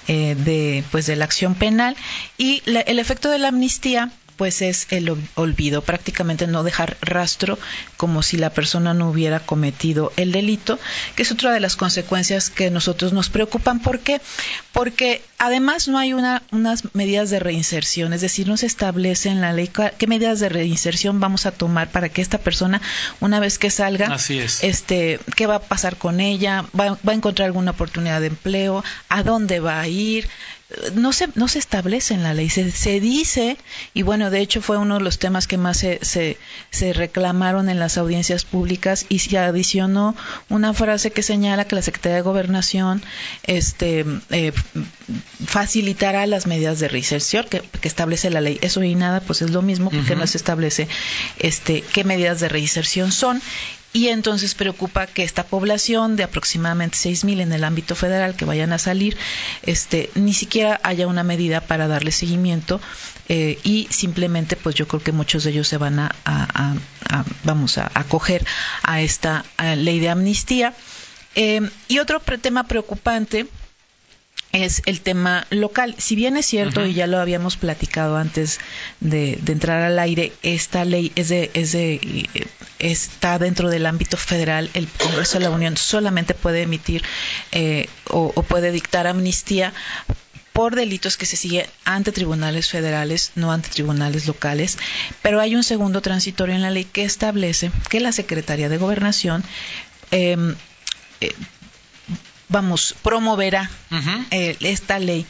eh, 0.09 0.35
de 0.35 0.85
pues 0.91 1.07
de 1.07 1.17
la 1.17 1.25
acción 1.25 1.55
penal. 1.55 1.97
Y 2.39 2.63
el 2.67 2.99
efecto 2.99 3.31
de 3.31 3.39
la 3.39 3.49
amnistía 3.49 4.11
pues 4.37 4.63
es 4.63 4.87
el 4.91 5.15
olvido, 5.35 5.83
prácticamente 5.83 6.47
no 6.47 6.63
dejar 6.63 6.97
rastro 7.01 7.59
como 7.97 8.23
si 8.23 8.37
la 8.37 8.51
persona 8.51 8.95
no 8.95 9.11
hubiera 9.11 9.41
cometido 9.41 10.13
el 10.17 10.33
delito, 10.33 10.79
que 11.15 11.23
es 11.23 11.33
otra 11.33 11.53
de 11.53 11.61
las 11.61 11.77
consecuencias 11.77 12.51
que 12.51 12.71
nosotros 12.71 13.13
nos 13.13 13.31
preocupan. 13.31 13.81
¿Por 13.81 14.01
qué? 14.01 14.21
Porque 14.73 15.23
además 15.39 15.89
no 15.89 15.99
hay 15.99 16.13
una, 16.13 16.43
unas 16.53 16.95
medidas 16.95 17.31
de 17.31 17.41
reinserción, 17.41 18.13
es 18.13 18.21
decir, 18.21 18.47
no 18.47 18.57
se 18.57 18.67
establece 18.67 19.29
en 19.29 19.41
la 19.41 19.53
ley 19.53 19.71
qué 19.99 20.07
medidas 20.07 20.41
de 20.41 20.49
reinserción 20.49 21.21
vamos 21.21 21.47
a 21.47 21.53
tomar 21.53 21.91
para 21.91 22.09
que 22.09 22.23
esta 22.23 22.39
persona, 22.39 22.81
una 23.21 23.41
vez 23.41 23.59
que 23.59 23.71
salga, 23.71 24.17
este, 24.63 25.19
qué 25.35 25.47
va 25.47 25.57
a 25.57 25.61
pasar 25.61 25.97
con 25.97 26.21
ella, 26.21 26.65
va, 26.79 26.99
va 27.07 27.13
a 27.13 27.15
encontrar 27.15 27.47
alguna 27.47 27.73
oportunidad 27.73 28.21
de 28.21 28.29
empleo, 28.29 28.85
a 29.09 29.23
dónde 29.23 29.61
va 29.61 29.81
a 29.81 29.89
ir, 29.89 30.29
no 30.95 31.13
se, 31.13 31.29
no 31.37 31.47
se 31.47 31.61
establece 31.61 32.13
en 32.15 32.25
la 32.25 32.35
ley, 32.35 32.51
se, 32.51 32.73
se, 32.73 32.99
dice, 32.99 33.57
y 33.95 34.03
bueno, 34.03 34.31
de 34.31 34.41
hecho 34.41 34.61
fue 34.61 34.79
uno 34.79 34.99
de 34.99 35.05
los 35.05 35.21
temas 35.21 35.47
que 35.47 35.59
más 35.59 35.77
se, 35.77 36.01
se, 36.03 36.39
se, 36.71 36.93
reclamaron 36.93 37.69
en 37.69 37.79
las 37.79 37.97
audiencias 37.99 38.45
públicas 38.45 39.07
y 39.09 39.21
se 39.21 39.39
adicionó 39.39 40.17
una 40.49 40.75
frase 40.75 41.13
que 41.13 41.23
señala 41.23 41.67
que 41.67 41.77
la 41.77 41.83
Secretaría 41.83 42.17
de 42.17 42.23
Gobernación 42.23 43.01
este, 43.45 44.05
eh, 44.31 44.53
facilitará 45.47 46.27
las 46.27 46.49
medidas 46.49 46.81
de 46.81 46.89
reinserción 46.89 47.47
que, 47.49 47.61
que, 47.61 47.87
establece 47.87 48.29
la 48.31 48.41
ley. 48.41 48.59
Eso 48.61 48.83
y 48.83 48.97
nada, 48.97 49.21
pues 49.21 49.43
es 49.43 49.51
lo 49.51 49.63
mismo 49.63 49.91
porque 49.91 50.17
no 50.17 50.27
se 50.27 50.37
establece 50.37 50.89
este, 51.39 51.83
qué 51.83 52.03
medidas 52.03 52.41
de 52.41 52.49
reinserción 52.49 53.13
son 53.13 53.41
y 53.97 54.11
entonces 54.11 54.55
preocupa 54.55 55.07
que 55.07 55.23
esta 55.23 55.43
población 55.43 56.17
de 56.17 56.25
aproximadamente 56.25 56.99
6.000 56.99 57.41
en 57.41 57.53
el 57.55 57.65
ámbito 57.65 57.95
federal 57.95 58.37
que 58.37 58.45
vayan 58.45 58.75
a 58.75 58.79
salir, 58.79 59.17
este, 59.63 60.11
ni 60.15 60.35
siquiera 60.35 60.79
haya 60.83 61.07
una 61.07 61.23
medida 61.23 61.63
para 61.63 61.89
darle 61.89 62.13
seguimiento 62.13 62.79
eh, 63.31 63.59
y 63.65 63.89
simplemente 63.89 64.55
pues 64.55 64.75
yo 64.75 64.87
creo 64.87 65.03
que 65.03 65.13
muchos 65.13 65.45
de 65.45 65.53
ellos 65.53 65.67
se 65.67 65.79
van 65.79 65.99
a, 65.99 66.15
vamos 67.45 67.79
a 67.79 67.91
acoger 67.95 68.45
a 68.83 69.01
esta 69.01 69.47
ley 69.79 69.99
de 69.99 70.11
amnistía. 70.11 70.75
Eh, 71.35 71.67
y 71.89 71.99
otro 71.99 72.21
tema 72.21 72.65
preocupante 72.65 73.47
es 74.53 74.83
el 74.87 75.01
tema 75.01 75.47
local. 75.51 75.95
Si 75.99 76.17
bien 76.17 76.37
es 76.37 76.47
cierto, 76.47 76.87
y 76.87 76.95
ya 76.95 77.07
lo 77.07 77.19
habíamos 77.19 77.57
platicado 77.57 78.17
antes 78.17 78.59
de, 79.01 79.39
entrar 79.47 79.83
al 79.83 79.99
aire, 79.99 80.33
esta 80.43 80.85
ley 80.85 81.13
es 81.15 81.29
de, 81.29 81.51
es 81.55 81.73
de, 81.73 82.29
está 82.79 83.39
dentro 83.39 83.71
del 83.71 83.87
ámbito 83.87 84.17
federal, 84.17 84.71
el 84.75 84.89
Congreso 84.89 85.39
de 85.39 85.45
la 85.45 85.51
Unión 85.51 85.77
solamente 85.77 86.35
puede 86.35 86.63
emitir 86.63 87.03
eh, 87.53 87.89
o, 88.09 88.31
puede 88.43 88.73
dictar 88.73 89.07
amnistía 89.07 89.73
por 90.53 90.75
delitos 90.75 91.19
que 91.19 91.27
se 91.27 91.37
siguen 91.37 91.67
ante 91.85 92.13
tribunales 92.13 92.71
federales, 92.71 93.33
no 93.35 93.53
ante 93.53 93.69
tribunales 93.69 94.27
locales, 94.27 94.79
pero 95.21 95.41
hay 95.41 95.55
un 95.55 95.65
segundo 95.65 96.01
transitorio 96.01 96.55
en 96.55 96.63
la 96.63 96.71
ley 96.71 96.85
que 96.85 97.05
establece 97.05 97.71
que 97.91 98.01
la 98.01 98.13
Secretaría 98.13 98.71
de 98.71 98.79
Gobernación 98.79 99.45
em, 100.11 100.55
eh, 101.21 101.35
vamos, 102.49 102.95
promoverá 103.03 103.71
eh, 104.31 104.57
esta 104.61 104.99
ley 104.99 105.27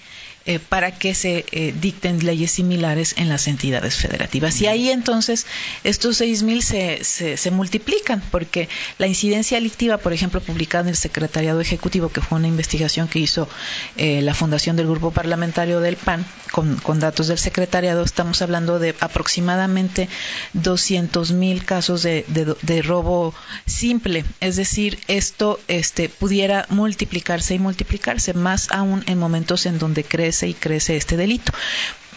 eh, 0.47 0.61
para 0.61 0.93
que 0.93 1.13
se 1.13 1.45
eh, 1.51 1.75
dicten 1.81 2.25
leyes 2.25 2.53
similares 2.53 3.15
en 3.17 3.29
las 3.29 3.49
entidades 3.49 3.97
federativas. 3.97 4.61
Y 4.61 4.69
ahí 4.69 4.91
entonces 4.91 5.45
estos 5.83 6.21
6.000 6.21 6.61
se, 6.61 7.05
se, 7.05 7.37
se 7.37 7.51
multiplican, 7.51 8.23
porque 8.31 8.69
la 8.99 9.09
incidencia 9.09 9.57
delictiva, 9.57 9.99
por 9.99 10.13
ejemplo, 10.13 10.41
publicada 10.41 10.85
en 10.85 10.89
el 10.91 10.97
Secretariado 10.97 11.61
Ejecutivo, 11.61 12.11
que 12.11 12.21
fue 12.21 12.39
una 12.39 12.47
investigación 12.47 13.09
que 13.09 13.19
hizo 13.19 13.49
eh, 13.97 14.23
la 14.23 14.35
Fundación 14.35 14.77
del 14.77 14.87
Grupo 14.87 15.11
Parlamentario 15.11 15.81
del 15.81 15.97
PAN, 15.97 16.25
con, 16.53 16.77
con 16.77 17.01
datos 17.01 17.27
del 17.27 17.39
Secretariado, 17.39 18.05
estamos 18.05 18.41
hablando 18.41 18.79
de 18.79 18.95
aproximadamente 19.01 20.09
200.000 20.55 21.65
casos 21.65 22.05
de, 22.05 22.25
de, 22.29 22.55
de 22.63 22.83
robo 22.83 23.35
simple. 23.67 24.25
Es 24.41 24.55
decir, 24.55 25.01
esto 25.09 25.59
este, 25.67 26.09
pudiera 26.09 26.67
multiplicarse 26.69 27.55
y 27.55 27.59
multiplicarse, 27.59 28.33
más 28.33 28.69
aún 28.71 29.03
en 29.09 29.19
momentos 29.19 29.67
en 29.67 29.81
donde 29.81 30.05
crece 30.05 30.36
y 30.43 30.55
crece 30.55 30.97
este 30.97 31.17
delito. 31.17 31.53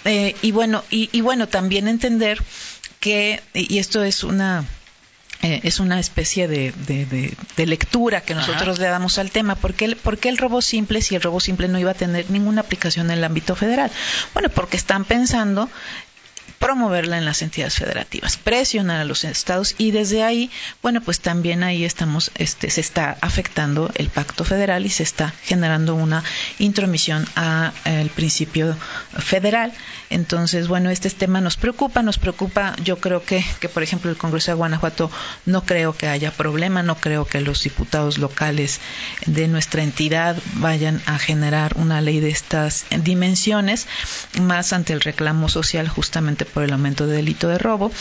Eh, 0.06 0.36
y 0.42 0.52
bueno, 0.52 0.84
y, 0.90 1.10
y 1.12 1.22
bueno, 1.22 1.48
también 1.48 1.88
entender 1.88 2.42
que, 3.00 3.42
y 3.54 3.78
esto 3.80 4.04
es 4.04 4.24
una 4.24 4.66
eh, 5.42 5.62
es 5.64 5.80
una 5.80 6.02
especie 6.02 6.50
de, 6.50 6.74
de, 6.86 7.06
de, 7.06 7.34
de 7.56 7.66
lectura 7.66 8.20
que 8.20 8.36
nosotros 8.36 8.76
Ajá. 8.76 8.82
le 8.84 8.90
damos 8.90 9.18
al 9.20 9.32
tema. 9.32 9.56
¿Por 9.56 9.74
qué, 9.74 9.86
el, 9.86 9.96
¿Por 9.96 10.18
qué, 10.18 10.28
el, 10.28 10.38
robo 10.38 10.62
simple 10.62 11.02
si 11.02 11.16
el 11.16 11.22
robo 11.22 11.40
simple 11.40 11.70
no 11.70 11.80
iba 11.80 11.92
a 11.92 11.94
tener 11.94 12.30
ninguna 12.30 12.60
aplicación 12.60 13.10
en 13.10 13.20
el 13.20 13.24
ámbito 13.24 13.56
federal? 13.56 13.90
Bueno, 14.34 14.50
porque 14.50 14.76
están 14.76 15.06
pensando 15.06 15.70
promoverla 16.60 17.18
en 17.18 17.26
las 17.26 17.42
entidades 17.42 17.76
federativas, 17.76 18.38
presionar 18.38 19.00
a 19.00 19.06
los 19.06 19.24
estados 19.24 19.76
y 19.78 19.92
desde 19.92 20.24
ahí, 20.24 20.52
bueno, 20.82 21.02
pues 21.02 21.22
también 21.22 21.64
ahí 21.64 21.86
estamos, 21.86 22.32
este, 22.36 22.70
se 22.70 22.82
está 22.82 23.18
afectando 23.22 23.90
el 23.96 24.10
pacto 24.10 24.44
federal 24.44 24.86
y 24.86 24.90
se 24.90 25.04
está 25.04 25.34
generando 25.44 25.96
una 25.96 26.24
intromisión 26.60 27.26
al 27.36 28.10
principio 28.10 28.76
federal. 29.18 29.72
Entonces, 30.10 30.68
bueno, 30.68 30.90
este 30.90 31.10
tema 31.10 31.40
nos 31.40 31.56
preocupa, 31.56 32.02
nos 32.02 32.18
preocupa, 32.18 32.76
yo 32.84 32.98
creo 32.98 33.24
que, 33.24 33.46
que, 33.60 33.70
por 33.70 33.84
ejemplo, 33.84 34.10
el 34.10 34.18
Congreso 34.18 34.52
de 34.52 34.56
Guanajuato 34.56 35.12
no 35.46 35.64
creo 35.64 35.94
que 35.94 36.08
haya 36.08 36.32
problema, 36.32 36.84
no 36.84 36.96
creo 36.96 37.26
que 37.26 37.42
los 37.42 37.64
diputados 37.64 38.18
locales 38.18 38.80
de 39.26 39.48
nuestra 39.48 39.84
entidad 39.84 40.36
vayan 40.56 41.02
a 41.06 41.20
generar 41.20 41.78
una 41.78 42.02
ley 42.02 42.20
de 42.20 42.30
estas 42.30 42.86
dimensiones, 43.04 43.88
más 44.42 44.74
ante 44.74 44.94
el 44.94 45.02
reclamo 45.02 45.48
social 45.48 45.88
justamente 45.88 46.46
por 46.50 46.64
el 46.64 46.74
aumento 46.74 47.08
de 47.08 47.16
delito 47.16 47.48
de 47.48 47.58
robo, 47.58 47.92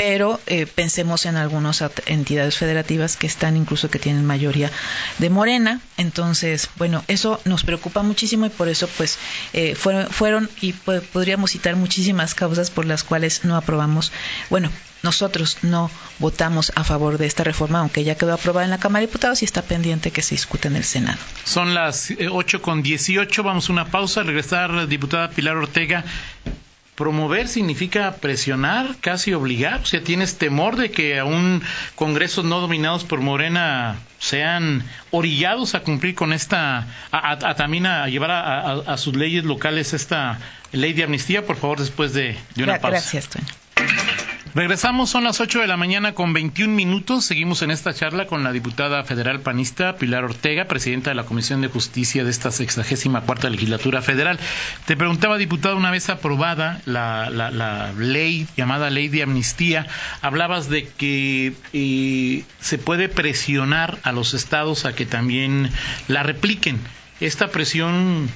pero 0.00 0.40
eh, 0.46 0.64
pensemos 0.66 1.26
en 1.26 1.36
algunas 1.36 1.84
entidades 2.06 2.56
federativas 2.56 3.18
que 3.18 3.26
están 3.26 3.54
incluso 3.56 3.90
que 3.90 3.98
tienen 3.98 4.24
mayoría 4.24 4.70
de 5.18 5.28
Morena. 5.28 5.80
Entonces, 5.98 6.70
bueno, 6.76 7.04
eso 7.06 7.38
nos 7.44 7.64
preocupa 7.64 8.02
muchísimo 8.02 8.46
y 8.46 8.48
por 8.48 8.68
eso 8.68 8.88
pues 8.96 9.18
eh, 9.52 9.74
fueron, 9.74 10.08
fueron 10.08 10.48
y 10.62 10.72
podríamos 10.72 11.50
citar 11.50 11.76
muchísimas 11.76 12.34
causas 12.34 12.70
por 12.70 12.86
las 12.86 13.04
cuales 13.04 13.44
no 13.44 13.56
aprobamos, 13.56 14.10
bueno, 14.48 14.70
nosotros 15.02 15.58
no 15.62 15.90
votamos 16.18 16.72
a 16.76 16.84
favor 16.84 17.18
de 17.18 17.26
esta 17.26 17.44
reforma, 17.44 17.80
aunque 17.80 18.02
ya 18.02 18.14
quedó 18.14 18.32
aprobada 18.32 18.64
en 18.64 18.70
la 18.70 18.78
Cámara 18.78 19.00
de 19.00 19.06
Diputados 19.06 19.42
y 19.42 19.44
está 19.44 19.60
pendiente 19.60 20.10
que 20.10 20.22
se 20.22 20.34
discute 20.34 20.68
en 20.68 20.76
el 20.76 20.84
Senado. 20.84 21.18
Son 21.44 21.74
las 21.74 22.10
8 22.10 22.56
eh, 22.56 22.60
con 22.60 22.82
18, 22.82 23.42
vamos 23.42 23.68
a 23.68 23.72
una 23.72 23.86
pausa, 23.86 24.22
regresar 24.22 24.88
diputada 24.88 25.28
Pilar 25.28 25.56
Ortega 25.56 26.04
promover 27.00 27.48
significa 27.48 28.16
presionar, 28.16 28.94
casi 29.00 29.32
obligar. 29.32 29.80
O 29.80 29.86
sea, 29.86 30.04
tienes 30.04 30.36
temor 30.36 30.76
de 30.76 30.90
que 30.90 31.18
a 31.18 31.24
un 31.24 31.62
Congreso 31.94 32.42
no 32.42 32.60
dominados 32.60 33.04
por 33.04 33.22
Morena 33.22 33.96
sean 34.18 34.84
orillados 35.10 35.74
a 35.74 35.80
cumplir 35.80 36.14
con 36.14 36.34
esta, 36.34 36.80
a, 36.80 36.86
a, 37.10 37.32
a 37.32 37.54
también 37.54 37.86
a 37.86 38.06
llevar 38.08 38.30
a, 38.30 38.72
a, 38.72 38.98
sus 38.98 39.16
leyes 39.16 39.44
locales 39.44 39.94
esta 39.94 40.40
ley 40.72 40.92
de 40.92 41.04
amnistía, 41.04 41.46
por 41.46 41.56
favor, 41.56 41.78
después 41.78 42.12
de, 42.12 42.36
de 42.54 42.64
una 42.64 42.78
pausa. 42.80 42.98
Gracias. 43.00 43.30
Regresamos, 44.52 45.10
son 45.10 45.22
las 45.22 45.40
8 45.40 45.60
de 45.60 45.68
la 45.68 45.76
mañana 45.76 46.12
con 46.12 46.32
21 46.32 46.74
minutos. 46.74 47.24
Seguimos 47.24 47.62
en 47.62 47.70
esta 47.70 47.94
charla 47.94 48.26
con 48.26 48.42
la 48.42 48.50
diputada 48.50 49.04
federal 49.04 49.42
panista 49.42 49.94
Pilar 49.94 50.24
Ortega, 50.24 50.64
presidenta 50.64 51.10
de 51.10 51.14
la 51.14 51.22
Comisión 51.22 51.60
de 51.60 51.68
Justicia 51.68 52.24
de 52.24 52.30
esta 52.30 52.50
sexagésima 52.50 53.20
cuarta 53.20 53.48
legislatura 53.48 54.02
federal. 54.02 54.40
Te 54.86 54.96
preguntaba, 54.96 55.38
diputada, 55.38 55.76
una 55.76 55.92
vez 55.92 56.10
aprobada 56.10 56.80
la, 56.84 57.30
la, 57.30 57.92
ley 57.92 58.48
llamada 58.56 58.90
ley 58.90 59.06
de 59.06 59.22
amnistía, 59.22 59.86
hablabas 60.20 60.68
de 60.68 60.88
que 60.88 61.52
eh, 61.72 62.42
se 62.58 62.78
puede 62.78 63.08
presionar 63.08 64.00
a 64.02 64.10
los 64.10 64.34
estados 64.34 64.84
a 64.84 64.94
que 64.96 65.06
también 65.06 65.70
la 66.08 66.24
repliquen. 66.24 66.80
Esta 67.20 67.52
presión 67.52 68.28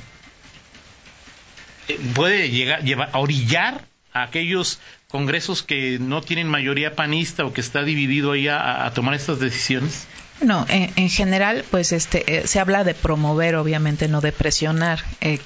eh, 1.89 1.99
puede 2.15 2.51
llegar, 2.51 2.85
llevar, 2.85 3.11
a 3.13 3.19
orillar 3.19 3.85
a 4.13 4.23
aquellos 4.23 4.79
congresos 5.15 5.63
que 5.63 6.01
no 6.01 6.23
tienen 6.23 6.49
mayoría 6.49 6.97
panista 6.97 7.45
o 7.45 7.53
que 7.53 7.61
está 7.61 7.85
dividido 7.85 8.33
ahí 8.33 8.49
a, 8.49 8.91
tomar 8.97 9.15
estas 9.15 9.39
decisiones? 9.39 10.09
No, 10.41 10.67
en, 10.69 10.91
en, 10.97 11.09
general, 11.09 11.65
pues 11.71 11.93
este 11.93 12.25
eh, 12.27 12.49
se 12.49 12.59
habla 12.59 12.83
de 12.83 12.95
promover, 12.95 13.55
obviamente, 13.55 14.09
no 14.09 14.21
de 14.21 14.33
presionar, 14.33 15.05
eh, 15.21 15.39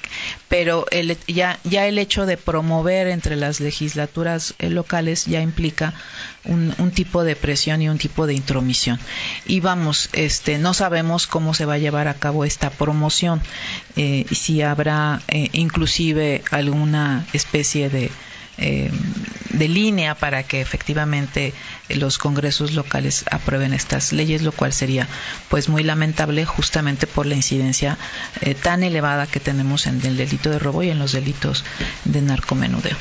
pero 0.47 0.87
el, 0.89 1.15
ya 1.27 1.59
ya 1.63 1.85
el 1.85 1.99
hecho 1.99 2.25
de 2.25 2.35
promover 2.35 3.05
entre 3.09 3.35
las 3.35 3.59
legislaturas 3.59 4.55
eh, 4.57 4.71
locales 4.71 5.25
ya 5.27 5.39
implica 5.39 5.93
un, 6.45 6.73
un, 6.79 6.89
tipo 6.89 7.23
de 7.23 7.35
presión 7.35 7.83
y 7.83 7.89
un 7.89 7.99
tipo 7.99 8.25
de 8.25 8.33
intromisión. 8.33 8.99
Y 9.45 9.59
vamos, 9.59 10.09
este, 10.13 10.57
no 10.57 10.73
sabemos 10.73 11.27
cómo 11.27 11.53
se 11.53 11.65
va 11.65 11.75
a 11.75 11.77
llevar 11.77 12.07
a 12.07 12.15
cabo 12.15 12.43
esta 12.43 12.71
promoción, 12.71 13.39
eh, 13.97 14.25
si 14.31 14.63
habrá 14.63 15.21
inclusive 15.53 16.41
alguna 16.49 17.27
especie 17.33 17.91
de 17.91 18.09
de 19.49 19.67
línea 19.67 20.15
para 20.15 20.43
que 20.43 20.61
efectivamente 20.61 21.53
los 21.89 22.17
congresos 22.17 22.73
locales 22.73 23.25
aprueben 23.31 23.73
estas 23.73 24.13
leyes, 24.13 24.41
lo 24.41 24.51
cual 24.51 24.73
sería 24.73 25.07
pues 25.49 25.69
muy 25.69 25.83
lamentable 25.83 26.45
justamente 26.45 27.07
por 27.07 27.25
la 27.25 27.35
incidencia 27.35 27.97
eh, 28.41 28.55
tan 28.55 28.83
elevada 28.83 29.27
que 29.27 29.39
tenemos 29.39 29.87
en 29.87 30.05
el 30.05 30.17
delito 30.17 30.49
de 30.49 30.59
robo 30.59 30.83
y 30.83 30.89
en 30.89 30.99
los 30.99 31.11
delitos 31.11 31.63
de 32.05 32.21
narcomenudeo. 32.21 32.95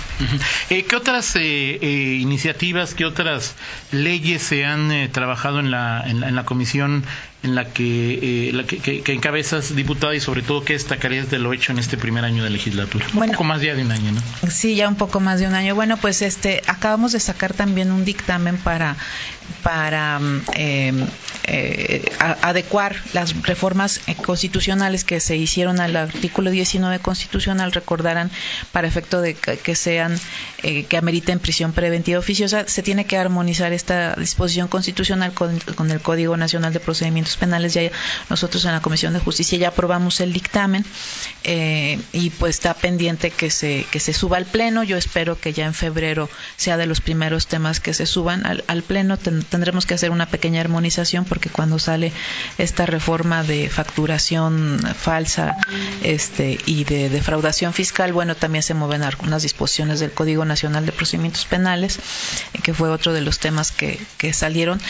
Eh, 0.71 0.85
¿Qué 0.85 0.97
otras 0.97 1.35
eh, 1.37 2.19
iniciativas, 2.21 2.95
qué 2.95 3.05
otras 3.05 3.55
leyes 3.93 4.43
se 4.43 4.65
han 4.65 4.91
eh, 4.93 5.09
trabajado 5.09 5.61
en 5.61 5.71
la, 5.71 6.03
en 6.07 6.21
la, 6.21 6.29
en 6.29 6.35
la 6.35 6.45
comisión 6.45 7.05
en 7.43 7.55
la 7.55 7.67
que, 7.67 8.49
eh, 8.49 8.53
la 8.53 8.65
que, 8.65 8.79
que, 8.79 9.03
que, 9.03 9.13
encabezas, 9.13 9.75
diputada, 9.75 10.15
y 10.15 10.21
sobre 10.21 10.43
todo 10.43 10.65
qué 10.65 10.73
destacarías 10.73 11.31
de 11.31 11.39
lo 11.39 11.53
hecho 11.53 11.71
en 11.71 11.79
este 11.79 11.97
primer 11.97 12.25
año 12.25 12.43
de 12.43 12.51
legislatura. 12.51 13.07
Bueno, 13.13 13.31
un 13.31 13.37
poco 13.37 13.45
más 13.45 13.63
ya 13.63 13.75
de 13.75 13.83
un 13.83 13.93
año, 13.93 14.13
¿no? 14.13 14.51
Sí, 14.51 14.75
ya 14.75 14.89
un 14.89 14.97
poco 14.97 15.21
más 15.21 15.39
de 15.39 15.47
un 15.47 15.55
año. 15.55 15.75
Bueno, 15.75 15.97
pues 15.99 16.23
este 16.23 16.63
acabamos 16.67 17.13
de 17.13 17.21
sacar 17.21 17.55
también 17.55 17.93
un 17.93 18.05
dictamen 18.05 18.57
para 18.57 18.78
para 19.63 20.21
eh, 20.55 20.93
eh, 21.45 22.13
adecuar 22.43 22.97
las 23.13 23.43
reformas 23.43 24.01
constitucionales 24.25 25.05
que 25.05 25.21
se 25.21 25.37
hicieron 25.37 25.81
al 25.81 25.97
artículo 25.97 26.51
19 26.51 26.99
constitucional, 27.01 27.73
recordarán, 27.73 28.31
para 28.73 28.87
efecto 28.87 29.21
de 29.21 29.35
que, 29.35 29.57
que 29.57 29.75
sean, 29.75 30.19
eh, 30.63 30.85
que 30.85 30.97
ameriten 30.97 31.39
prisión 31.39 31.73
preventiva 31.73 32.19
oficiosa, 32.19 32.69
se 32.69 32.83
tiene 32.83 33.07
que 33.07 33.17
armonizar 33.17 33.73
esta 33.73 34.15
disposición 34.15 34.69
constitucional 34.69 35.33
con, 35.33 35.59
con 35.75 35.91
el 35.91 36.01
Código 36.01 36.37
Nacional 36.37 36.73
de 36.73 36.81
Procedimientos 36.81 37.37
Penales. 37.37 37.75
Ya 37.75 37.91
nosotros 38.29 38.65
en 38.65 38.73
la 38.73 38.83
Comisión 38.83 39.13
de 39.13 39.21
Justicia 39.21 39.59
ya 39.59 39.69
aprobamos 39.69 40.21
el 40.21 40.33
dictamen 40.33 40.85
eh, 41.45 41.99
y 42.13 42.31
pues 42.31 42.57
está 42.57 42.75
pendiente 42.75 43.31
que 43.31 43.51
se, 43.51 43.87
que 43.91 44.01
se 44.01 44.13
suba 44.13 44.37
al 44.37 44.45
Pleno. 44.45 44.83
Yo 44.83 44.97
espero 44.97 45.41
que 45.41 45.53
ya 45.53 45.67
en 45.67 45.75
febrero 45.75 46.29
sea 46.57 46.77
de 46.77 46.87
los 46.87 47.01
primeros 47.01 47.47
temas 47.47 47.81
que 47.81 47.95
se 47.95 48.07
suban 48.07 48.45
al, 48.47 48.65
al 48.69 48.83
Pleno. 48.83 49.17
Ten, 49.17 49.43
tendremos 49.43 49.87
que 49.87 49.95
hacer 49.95 50.11
una 50.11 50.27
pequeña 50.27 50.61
armonización 50.61 51.25
porque 51.25 51.51
cuando 51.51 51.81
sale 51.81 52.13
esta 52.59 52.87
reforma 52.87 53.43
de 53.43 53.69
facturación 53.69 54.79
falsa 54.97 55.57
este 56.05 56.59
y 56.67 56.85
de 56.85 57.09
defraudación 57.09 57.73
fiscal, 57.73 58.13
bueno, 58.13 58.37
también 58.37 58.63
se 58.63 58.75
mueven 58.75 59.03
algunas 59.03 59.43
disposiciones 59.43 59.99
del 59.99 60.13
Código 60.13 60.45
Nacional 60.45 60.87
de 60.87 60.93
Procedimientos 60.93 61.47
Penales, 61.47 61.99
que 62.63 62.75
fue 62.75 62.91
otro 62.91 63.13
de 63.13 63.23
los 63.23 63.41
temas 63.41 63.73
que, 63.73 63.99
que 64.19 64.33
salieron. 64.33 64.81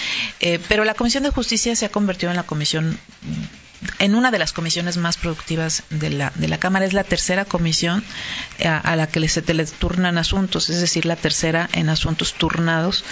Eh, 0.41 0.61
pero 0.69 0.85
la 0.85 0.95
Comisión 0.95 1.23
de 1.23 1.31
Justicia 1.31 1.75
se 1.75 1.87
ha 1.87 1.91
convertido 1.91 2.31
en 2.31 2.37
la 2.37 2.43
comisión 2.43 2.99
en 3.99 4.15
una 4.15 4.31
de 4.31 4.39
las 4.39 4.53
comisiones 4.53 4.97
más 4.97 5.17
productivas 5.17 5.83
de 5.91 6.11
la, 6.11 6.33
de 6.35 6.49
la 6.49 6.59
Cámara. 6.59 6.85
Es 6.85 6.93
la 6.93 7.05
tercera 7.05 7.45
comisión 7.45 8.05
a, 8.65 8.79
a 8.79 8.97
la 8.97 9.07
que 9.07 9.29
se 9.29 9.43
les 9.55 9.73
turnan 9.73 10.19
asuntos, 10.19 10.71
es 10.71 10.81
decir, 10.81 11.07
la 11.07 11.17
tercera 11.17 11.69
en 11.73 11.89
asuntos 11.89 12.35
turnados. 12.35 13.05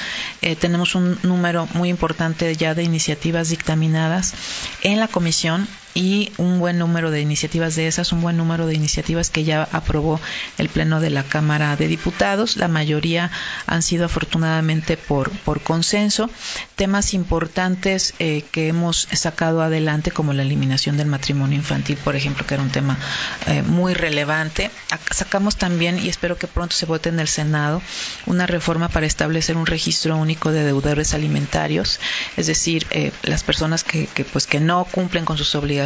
Eh, 0.43 0.57
tenemos 0.57 0.95
un 0.95 1.19
número 1.23 1.69
muy 1.75 1.89
importante 1.89 2.55
ya 2.57 2.75
de 2.75 2.83
iniciativas 2.83 3.49
dictaminadas 3.49 4.35
en 4.83 5.01
la 5.01 5.09
comisión 5.09 5.69
y 5.97 6.31
un 6.37 6.61
buen 6.61 6.79
número 6.79 7.11
de 7.11 7.23
iniciativas 7.23 7.75
de 7.75 7.87
esas, 7.87 8.13
un 8.13 8.21
buen 8.21 8.37
número 8.37 8.67
de 8.67 8.75
iniciativas 8.75 9.31
que 9.31 9.45
ya 9.45 9.67
aprobó 9.73 10.21
el 10.59 10.69
Pleno 10.69 11.01
de 11.01 11.09
la 11.09 11.23
Cámara 11.23 11.75
de 11.75 11.89
Diputados. 11.89 12.59
La 12.59 12.69
mayoría 12.69 13.31
han 13.67 13.81
sido 13.81 14.05
afortunadamente 14.05 14.99
por, 14.99 15.31
por 15.31 15.63
consenso. 15.63 16.29
Temas 16.77 17.15
importantes 17.15 18.13
eh, 18.19 18.45
que 18.53 18.69
hemos 18.69 19.09
sacado 19.11 19.63
adelante, 19.63 20.11
como 20.11 20.35
la 20.35 20.43
eliminación 20.43 20.99
del 20.99 21.07
matrimonio 21.07 21.57
infantil, 21.57 21.97
por 21.97 22.15
ejemplo, 22.15 22.47
que 22.47 22.55
era 22.55 22.63
un 22.63 22.71
tema 22.71 22.99
eh, 23.47 23.63
muy 23.63 23.95
relevante. 23.95 24.71
Sacamos 25.11 25.57
también, 25.57 25.99
y 25.99 26.11
espero 26.11 26.37
que 26.37 26.47
pronto 26.47 26.77
se 26.77 26.85
vote 26.85 27.09
en 27.09 27.21
el 27.21 27.29
Senado, 27.29 27.81
una 28.27 28.47
reforma 28.47 28.91
para 28.91 29.07
establecer 29.07 29.57
un 29.57 29.65
registro 29.65 30.19
único 30.19 30.53
de 30.53 30.63
deudores 30.63 31.15
alimentarios, 31.15 32.01
es 32.37 32.47
decir, 32.47 32.87
eh, 32.91 33.13
las 33.23 33.43
personas 33.45 33.83
que, 33.83 34.09
pues, 34.31 34.47
que 34.47 34.61
no 34.61 34.85
cumplen 34.85 35.25
con 35.25 35.39
sus 35.39 35.55
obligaciones 35.55 35.86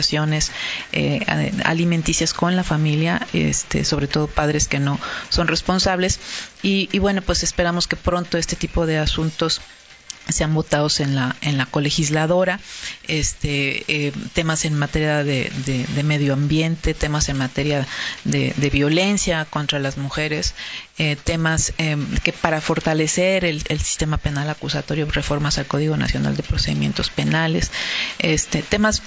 eh, 0.93 1.25
alimenticias 1.65 2.33
con 2.33 2.57
la 2.57 2.65
familia, 2.65 3.27
este, 3.33 3.85
sobre 3.85 4.09
todo 4.09 4.27
padres 4.27 4.69
que 4.69 4.79
no 4.79 4.99
son 5.29 5.49
responsables. 5.49 6.21
Y, 6.63 6.89
y 6.93 6.99
bueno, 6.99 7.23
pues 7.23 7.43
esperamos 7.43 7.87
que 7.87 7.97
pronto 7.97 8.39
este 8.39 8.57
tipo 8.57 8.87
de 8.87 8.99
asuntos 8.99 9.61
sean 10.33 10.55
votados 10.55 11.01
en 11.01 11.15
la 11.15 11.37
en 11.41 11.59
la 11.59 11.67
colegisladora 11.67 12.61
este 13.09 13.85
eh, 13.89 14.13
temas 14.33 14.65
en 14.65 14.75
materia 14.79 15.25
de, 15.25 15.51
de, 15.67 16.03
medio 16.03 16.33
ambiente 16.33 16.95
temas 16.95 17.29
en 17.29 17.39
materia 17.39 17.87
de, 18.25 18.71
violencia 18.71 19.45
contra 19.45 19.79
las 19.79 19.97
mujeres 19.97 20.55
eh, 20.99 21.17
temas 21.17 21.73
eh, 21.79 21.97
que 22.23 22.33
para 22.33 22.61
fortalecer 22.61 23.45
el, 23.45 23.63
el, 23.69 23.81
sistema 23.81 24.17
penal 24.17 24.49
acusatorio 24.49 25.07
reformas 25.07 25.59
al 25.59 25.67
Código 25.67 25.97
Nacional 25.97 26.37
de 26.37 26.43
Procedimientos 26.43 27.11
Penales 27.11 27.71
este 28.19 28.63
temas 28.63 29.03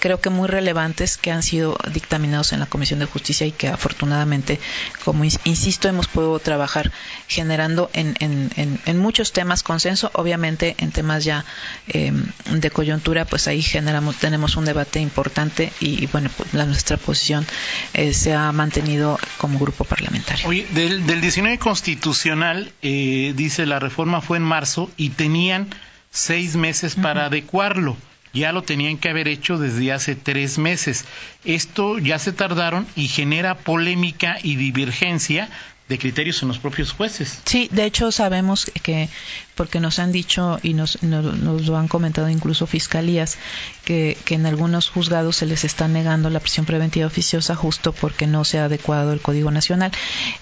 creo 0.00 0.20
que 0.20 0.30
muy 0.30 0.48
relevantes 0.48 1.16
que 1.16 1.30
han 1.30 1.42
sido 1.42 1.76
dictaminados 1.92 2.52
en 2.52 2.60
la 2.60 2.66
Comisión 2.66 2.98
de 2.98 3.06
Justicia 3.06 3.46
y 3.46 3.52
que 3.52 3.68
afortunadamente 3.68 4.58
como 5.04 5.24
insisto 5.24 5.88
hemos 5.88 6.08
podido 6.08 6.38
trabajar 6.38 6.92
generando 7.28 7.90
en, 7.92 8.16
en, 8.20 8.50
en, 8.56 8.80
en 8.84 8.98
muchos 8.98 9.32
temas 9.32 9.62
consenso 9.62 10.10
obviamente 10.14 10.47
en 10.58 10.90
temas 10.92 11.24
ya 11.24 11.44
eh, 11.88 12.12
de 12.50 12.70
coyuntura, 12.70 13.24
pues 13.24 13.48
ahí 13.48 13.62
generamos, 13.62 14.16
tenemos 14.16 14.56
un 14.56 14.64
debate 14.64 15.00
importante 15.00 15.72
y, 15.80 16.06
bueno, 16.06 16.30
pues 16.36 16.54
la, 16.54 16.64
nuestra 16.66 16.96
posición 16.96 17.46
eh, 17.94 18.14
se 18.14 18.34
ha 18.34 18.50
mantenido 18.52 19.18
como 19.38 19.58
grupo 19.58 19.84
parlamentario. 19.84 20.48
Oye, 20.48 20.66
del, 20.70 21.06
del 21.06 21.20
19 21.20 21.58
constitucional, 21.58 22.72
eh, 22.82 23.32
dice 23.36 23.66
la 23.66 23.78
reforma 23.78 24.20
fue 24.20 24.38
en 24.38 24.44
marzo 24.44 24.90
y 24.96 25.10
tenían 25.10 25.68
seis 26.10 26.56
meses 26.56 26.94
para 26.94 27.20
uh 27.20 27.24
-huh. 27.24 27.26
adecuarlo 27.26 27.96
ya 28.32 28.52
lo 28.52 28.62
tenían 28.62 28.98
que 28.98 29.08
haber 29.08 29.28
hecho 29.28 29.58
desde 29.58 29.92
hace 29.92 30.14
tres 30.14 30.58
meses. 30.58 31.04
Esto 31.44 31.98
ya 31.98 32.18
se 32.18 32.32
tardaron 32.32 32.86
y 32.94 33.08
genera 33.08 33.56
polémica 33.58 34.36
y 34.42 34.56
divergencia 34.56 35.48
de 35.88 35.98
criterios 35.98 36.42
en 36.42 36.48
los 36.48 36.58
propios 36.58 36.92
jueces. 36.92 37.40
Sí, 37.44 37.68
de 37.72 37.84
hecho 37.84 38.12
sabemos 38.12 38.70
que, 38.82 39.08
porque 39.54 39.80
nos 39.80 39.98
han 39.98 40.12
dicho 40.12 40.58
y 40.62 40.74
nos, 40.74 41.02
nos, 41.02 41.38
nos 41.38 41.66
lo 41.66 41.76
han 41.78 41.88
comentado 41.88 42.28
incluso 42.28 42.66
fiscalías, 42.66 43.38
que, 43.84 44.16
que, 44.24 44.34
en 44.34 44.44
algunos 44.46 44.90
juzgados 44.90 45.36
se 45.36 45.46
les 45.46 45.64
está 45.64 45.88
negando 45.88 46.28
la 46.30 46.40
prisión 46.40 46.66
preventiva 46.66 47.06
oficiosa 47.06 47.54
justo 47.54 47.92
porque 47.92 48.26
no 48.26 48.44
se 48.44 48.58
ha 48.58 48.66
adecuado 48.66 49.12
el 49.12 49.20
Código 49.20 49.50
Nacional. 49.50 49.90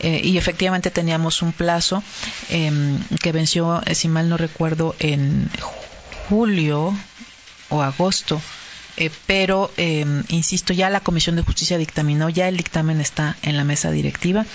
Eh, 0.01 0.21
y 0.25 0.37
efectivamente 0.37 0.91
teníamos 0.91 1.43
un 1.43 1.53
plazo 1.53 2.03
eh, 2.51 2.99
que 3.23 3.33
venció, 3.33 3.83
si 3.93 4.09
mal 4.09 4.29
no 4.29 4.37
recuerdo, 4.37 4.97
en 4.99 5.49
julio 6.29 6.93
o 7.69 7.83
agosto 7.83 8.41
eh, 8.97 9.11
pero 9.27 9.71
eh, 9.77 10.05
insisto, 10.29 10.73
ya 10.73 10.91
la 10.91 11.01
Comisión 11.01 11.37
de 11.37 11.43
Justicia 11.43 11.79
dictaminó, 11.79 12.29
ya 12.29 12.49
el 12.49 12.57
dictamen 12.57 13.01
está 13.01 13.37
en 13.43 13.57
la 13.57 13.65
mesa 13.65 13.91
directiva. 13.91 14.47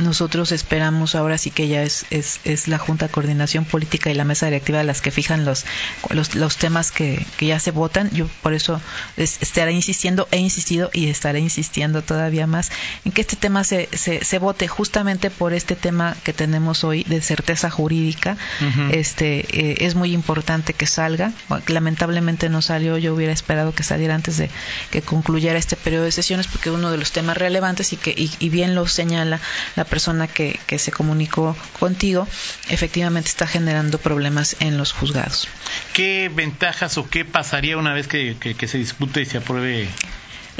Nosotros 0.00 0.52
esperamos 0.52 1.14
ahora 1.14 1.38
sí 1.38 1.50
que 1.50 1.68
ya 1.68 1.82
es, 1.82 2.06
es, 2.10 2.40
es 2.44 2.68
la 2.68 2.78
Junta 2.78 3.06
de 3.06 3.12
Coordinación 3.12 3.64
Política 3.64 4.10
y 4.10 4.14
la 4.14 4.24
mesa 4.24 4.46
directiva 4.46 4.82
las 4.82 5.00
que 5.00 5.10
fijan 5.10 5.44
los, 5.44 5.64
los, 6.10 6.34
los 6.34 6.56
temas 6.56 6.90
que, 6.90 7.24
que, 7.36 7.46
ya 7.46 7.58
se 7.58 7.70
votan. 7.70 8.10
Yo 8.10 8.26
por 8.42 8.54
eso 8.54 8.80
es, 9.16 9.38
estaré 9.42 9.72
insistiendo, 9.72 10.28
he 10.30 10.38
insistido 10.38 10.90
y 10.92 11.08
estaré 11.08 11.40
insistiendo 11.40 12.02
todavía 12.02 12.46
más 12.46 12.70
en 13.04 13.12
que 13.12 13.20
este 13.20 13.36
tema 13.36 13.64
se, 13.64 13.88
se, 13.92 14.24
se 14.24 14.38
vote 14.38 14.68
justamente 14.68 15.30
por 15.30 15.52
este 15.52 15.76
tema 15.76 16.16
que 16.24 16.32
tenemos 16.32 16.84
hoy 16.84 17.04
de 17.04 17.20
certeza 17.20 17.70
jurídica. 17.70 18.36
Uh 18.60 18.64
-huh. 18.64 18.94
Este 18.94 19.46
eh, 19.52 19.76
es 19.80 19.94
muy 19.94 20.12
importante 20.12 20.72
que 20.74 20.86
salga. 20.86 21.32
Lamentablemente 21.66 22.48
no 22.48 22.62
salió, 22.62 22.98
yo 22.98 23.14
hubiera 23.14 23.32
esperado 23.32 23.72
que 23.72 23.79
que 23.80 23.84
saliera 23.84 24.14
antes 24.14 24.36
de 24.36 24.50
que 24.90 25.00
concluyera 25.00 25.58
este 25.58 25.74
periodo 25.74 26.04
de 26.04 26.12
sesiones, 26.12 26.46
porque 26.46 26.70
uno 26.70 26.90
de 26.90 26.98
los 26.98 27.12
temas 27.12 27.38
relevantes 27.38 27.94
y 27.94 27.96
que 27.96 28.14
y, 28.14 28.48
bien 28.50 28.74
lo 28.74 28.86
señala 28.86 29.40
la 29.74 29.84
persona 29.84 30.28
que, 30.28 30.60
que, 30.66 30.78
se 30.78 30.92
comunicó 30.92 31.56
contigo, 31.78 32.28
efectivamente 32.68 33.30
está 33.30 33.46
generando 33.46 33.96
problemas 33.96 34.56
en 34.60 34.76
los 34.76 34.92
juzgados. 34.92 35.48
¿Qué 35.94 36.30
ventajas 36.32 36.98
o 36.98 37.08
qué 37.08 37.24
pasaría 37.24 37.78
una 37.78 37.94
vez 37.94 38.06
que, 38.06 38.36
que, 38.38 38.54
que 38.54 38.68
se 38.68 38.76
discute 38.76 39.22
y 39.22 39.24
se 39.24 39.38
apruebe? 39.38 39.88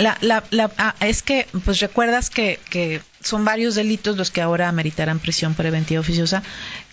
La, 0.01 0.17
la, 0.21 0.45
la, 0.51 0.71
ah, 0.79 0.95
es 1.01 1.23
que, 1.23 1.47
pues 1.65 1.81
recuerdas 1.81 2.31
que, 2.31 2.59
que 2.71 3.01
son 3.23 3.45
varios 3.45 3.75
delitos 3.75 4.17
los 4.17 4.31
que 4.31 4.41
ahora 4.41 4.69
ameritarán 4.69 5.19
prisión 5.19 5.55
preventiva 5.55 6.01
oficiosa, 6.01 6.43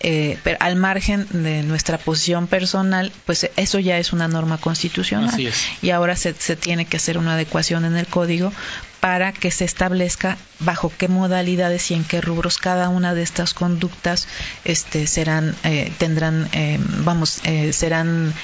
eh, 0.00 0.38
pero 0.44 0.58
al 0.60 0.76
margen 0.76 1.26
de 1.30 1.62
nuestra 1.62 1.96
posición 1.98 2.46
personal, 2.46 3.10
pues 3.24 3.50
eso 3.56 3.78
ya 3.78 3.98
es 3.98 4.12
una 4.12 4.28
norma 4.28 4.58
constitucional. 4.58 5.30
Así 5.30 5.46
es. 5.46 5.66
Y 5.80 5.90
ahora 5.90 6.16
se, 6.16 6.34
se 6.34 6.56
tiene 6.56 6.84
que 6.84 6.98
hacer 6.98 7.18
una 7.18 7.34
adecuación 7.34 7.84
en 7.84 7.96
el 7.96 8.06
código 8.06 8.52
para 9.00 9.32
que 9.32 9.50
se 9.50 9.64
establezca 9.64 10.36
bajo 10.58 10.92
qué 10.96 11.08
modalidades 11.08 11.90
y 11.90 11.94
en 11.94 12.04
qué 12.04 12.20
rubros 12.20 12.58
cada 12.58 12.88
una 12.88 13.14
de 13.14 13.22
estas 13.22 13.54
conductas 13.54 14.26
este, 14.64 15.06
serán, 15.06 15.54
eh, 15.64 15.92
tendrán, 15.98 16.48
eh, 16.52 16.78
vamos, 17.04 17.40
eh, 17.44 17.72
serán 17.72 18.34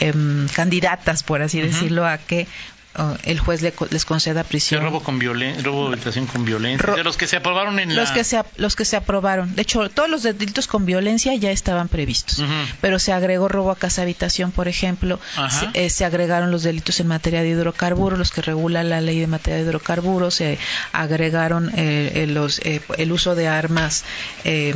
em, 0.00 0.48
candidatas, 0.48 1.22
por 1.22 1.42
así 1.42 1.58
uh 1.58 1.62
-huh. 1.62 1.66
decirlo, 1.66 2.06
a 2.06 2.18
que 2.18 2.48
uh, 2.98 3.16
el 3.24 3.38
juez 3.38 3.62
le, 3.62 3.72
les 3.90 4.04
conceda 4.04 4.44
prisión. 4.44 4.80
¿Qué 4.80 4.86
robo 4.86 5.02
con 5.02 5.18
violencia, 5.18 5.62
robo 5.62 5.88
de 5.88 5.94
habitación 5.94 6.26
con 6.26 6.44
violencia, 6.44 6.86
Ro 6.86 6.96
de 6.96 7.04
los 7.04 7.16
que 7.16 7.26
se 7.26 7.36
aprobaron 7.36 7.78
en 7.78 7.94
los 7.94 8.08
la... 8.08 8.14
que 8.14 8.24
se 8.24 8.42
los 8.56 8.76
que 8.76 8.84
se 8.84 8.96
aprobaron. 8.96 9.54
De 9.54 9.62
hecho, 9.62 9.88
todos 9.90 10.08
los 10.08 10.22
delitos 10.22 10.66
con 10.66 10.86
violencia 10.86 11.34
ya 11.34 11.50
estaban 11.50 11.88
previstos, 11.88 12.38
uh 12.38 12.44
-huh. 12.44 12.66
pero 12.80 12.98
se 12.98 13.12
agregó 13.12 13.48
robo 13.48 13.70
a 13.70 13.76
casa 13.76 14.02
habitación, 14.02 14.52
por 14.52 14.68
ejemplo, 14.68 15.20
se, 15.50 15.68
eh, 15.74 15.90
se, 15.90 16.04
agregaron 16.04 16.50
los 16.50 16.62
delitos 16.62 17.00
en 17.00 17.08
materia 17.08 17.42
de 17.42 17.48
hidrocarburos, 17.48 18.18
los 18.18 18.30
que 18.30 18.42
regula 18.42 18.82
la 18.82 19.00
ley 19.00 19.20
de 19.20 19.26
materia 19.26 19.58
de 19.58 19.64
hidrocarburos, 19.64 20.34
se 20.34 20.58
agregaron 20.92 21.70
eh, 21.76 22.26
los 22.28 22.60
eh, 22.60 22.80
el 22.98 23.12
uso 23.12 23.34
de 23.34 23.48
armas 23.48 24.04
eh, 24.44 24.74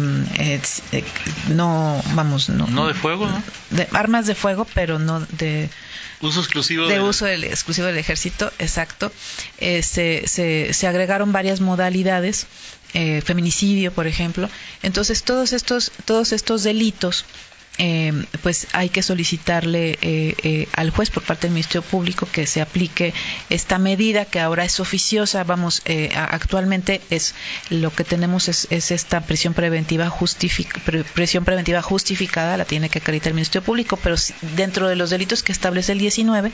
no 1.48 2.02
vamos 2.14 2.48
no, 2.48 2.66
no 2.66 2.86
de 2.86 2.94
fuego, 2.94 3.26
¿no? 3.26 3.42
De, 3.70 3.88
armas 3.92 4.26
de 4.26 4.34
fuego, 4.34 4.66
pero 4.74 4.98
no 4.98 5.20
de 5.20 5.70
uso 6.20 6.40
exclusivo 6.40 6.86
de 6.86 7.00
uso 7.00 7.26
del, 7.26 7.44
exclusivo 7.44 7.86
del 7.86 7.98
ejército, 8.04 8.52
exacto. 8.58 9.10
Eh, 9.58 9.82
se, 9.82 10.26
se, 10.26 10.72
se, 10.72 10.86
agregaron 10.86 11.32
varias 11.32 11.60
modalidades, 11.60 12.46
eh, 12.92 13.20
feminicidio, 13.22 13.92
por 13.92 14.06
ejemplo. 14.06 14.48
Entonces 14.82 15.22
todos 15.24 15.52
estos 15.52 15.90
todos 16.04 16.32
estos 16.32 16.62
delitos 16.62 17.24
eh, 17.78 18.12
pues 18.42 18.68
hay 18.72 18.88
que 18.88 19.02
solicitarle 19.02 19.98
eh, 20.00 20.34
eh, 20.42 20.68
al 20.74 20.90
juez 20.90 21.10
por 21.10 21.22
parte 21.22 21.46
del 21.46 21.54
Ministerio 21.54 21.82
Público 21.82 22.28
que 22.30 22.46
se 22.46 22.60
aplique 22.60 23.12
esta 23.50 23.78
medida 23.78 24.24
que 24.24 24.40
ahora 24.40 24.64
es 24.64 24.78
oficiosa. 24.80 25.42
Vamos, 25.44 25.82
eh, 25.84 26.10
actualmente 26.14 27.00
es 27.10 27.34
lo 27.70 27.90
que 27.90 28.04
tenemos 28.04 28.48
es, 28.48 28.68
es 28.70 28.90
esta 28.90 29.20
prisión 29.22 29.54
preventiva 29.54 30.08
justific, 30.08 30.80
pre, 30.80 31.04
prisión 31.04 31.44
preventiva 31.44 31.82
justificada, 31.82 32.56
la 32.56 32.64
tiene 32.64 32.88
que 32.88 32.98
acreditar 33.00 33.28
el 33.28 33.34
Ministerio 33.34 33.64
Público, 33.64 33.96
pero 33.96 34.16
dentro 34.54 34.88
de 34.88 34.96
los 34.96 35.10
delitos 35.10 35.42
que 35.42 35.52
establece 35.52 35.92
el 35.92 35.98
19 35.98 36.52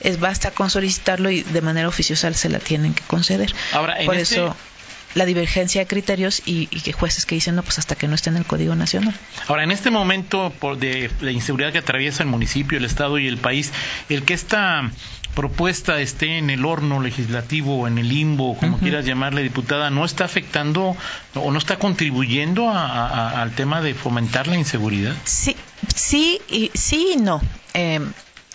es 0.00 0.20
basta 0.20 0.52
con 0.52 0.70
solicitarlo 0.70 1.30
y 1.30 1.42
de 1.42 1.60
manera 1.62 1.88
oficiosa 1.88 2.32
se 2.32 2.48
la 2.48 2.60
tienen 2.60 2.94
que 2.94 3.02
conceder. 3.04 3.52
Ahora, 3.72 3.96
por 4.04 4.16
este... 4.16 4.36
eso 4.36 4.56
la 5.14 5.24
divergencia 5.24 5.80
de 5.80 5.86
criterios 5.86 6.42
y, 6.46 6.68
y, 6.70 6.80
que 6.80 6.92
jueces 6.92 7.26
que 7.26 7.34
dicen 7.34 7.56
no 7.56 7.62
pues 7.62 7.78
hasta 7.78 7.96
que 7.96 8.06
no 8.08 8.14
esté 8.14 8.30
en 8.30 8.36
el 8.36 8.44
Código 8.44 8.74
Nacional. 8.74 9.14
Ahora 9.48 9.64
en 9.64 9.70
este 9.72 9.90
momento 9.90 10.52
por 10.58 10.78
de 10.78 11.10
la 11.20 11.30
inseguridad 11.30 11.72
que 11.72 11.78
atraviesa 11.78 12.22
el 12.22 12.28
municipio, 12.28 12.78
el 12.78 12.84
estado 12.84 13.18
y 13.18 13.26
el 13.26 13.38
país, 13.38 13.72
el 14.08 14.22
que 14.22 14.34
esta 14.34 14.90
propuesta 15.34 16.00
esté 16.00 16.38
en 16.38 16.50
el 16.50 16.64
horno 16.64 17.00
legislativo 17.00 17.80
o 17.80 17.88
en 17.88 17.98
el 17.98 18.08
limbo, 18.08 18.56
como 18.56 18.76
uh 18.76 18.78
-huh. 18.78 18.82
quieras 18.82 19.06
llamarle, 19.06 19.42
diputada, 19.42 19.90
no 19.90 20.04
está 20.04 20.24
afectando 20.24 20.96
o 21.34 21.50
no 21.50 21.58
está 21.58 21.76
contribuyendo 21.78 22.68
a, 22.68 23.06
a, 23.06 23.42
al 23.42 23.52
tema 23.52 23.80
de 23.80 23.94
fomentar 23.94 24.48
la 24.48 24.56
inseguridad. 24.56 25.14
Sí, 25.24 25.56
sí 25.94 26.40
y 26.48 26.70
sí 26.74 27.12
y 27.14 27.16
no. 27.16 27.40
Eh, 27.74 28.00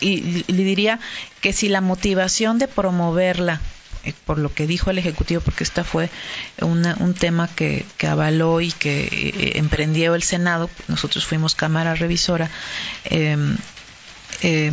y 0.01 0.43
le 0.51 0.63
diría 0.63 0.99
que 1.41 1.53
si 1.53 1.69
la 1.69 1.79
motivación 1.81 2.59
de 2.59 2.67
promoverla 2.67 3.61
por 4.13 4.37
lo 4.37 4.53
que 4.53 4.67
dijo 4.67 4.89
el 4.89 4.97
Ejecutivo, 4.97 5.41
porque 5.41 5.63
esta 5.63 5.83
fue 5.83 6.09
un 6.61 7.13
tema 7.17 7.47
que, 7.47 7.85
avaló 8.07 8.61
y 8.61 8.71
que 8.71 9.03
eh, 9.05 9.51
emprendió 9.55 10.15
el 10.15 10.23
Senado, 10.23 10.69
nosotros 10.87 11.25
fuimos 11.25 11.55
Cámara 11.55 11.95
Revisora, 11.95 12.49
eh, 13.05 13.37
eh, 14.41 14.71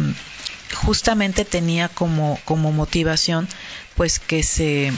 justamente 0.75 1.45
tenía 1.45 1.89
como, 1.89 2.39
como 2.45 2.73
motivación 2.73 3.49
pues 3.95 4.19
que 4.19 4.43
se 4.43 4.93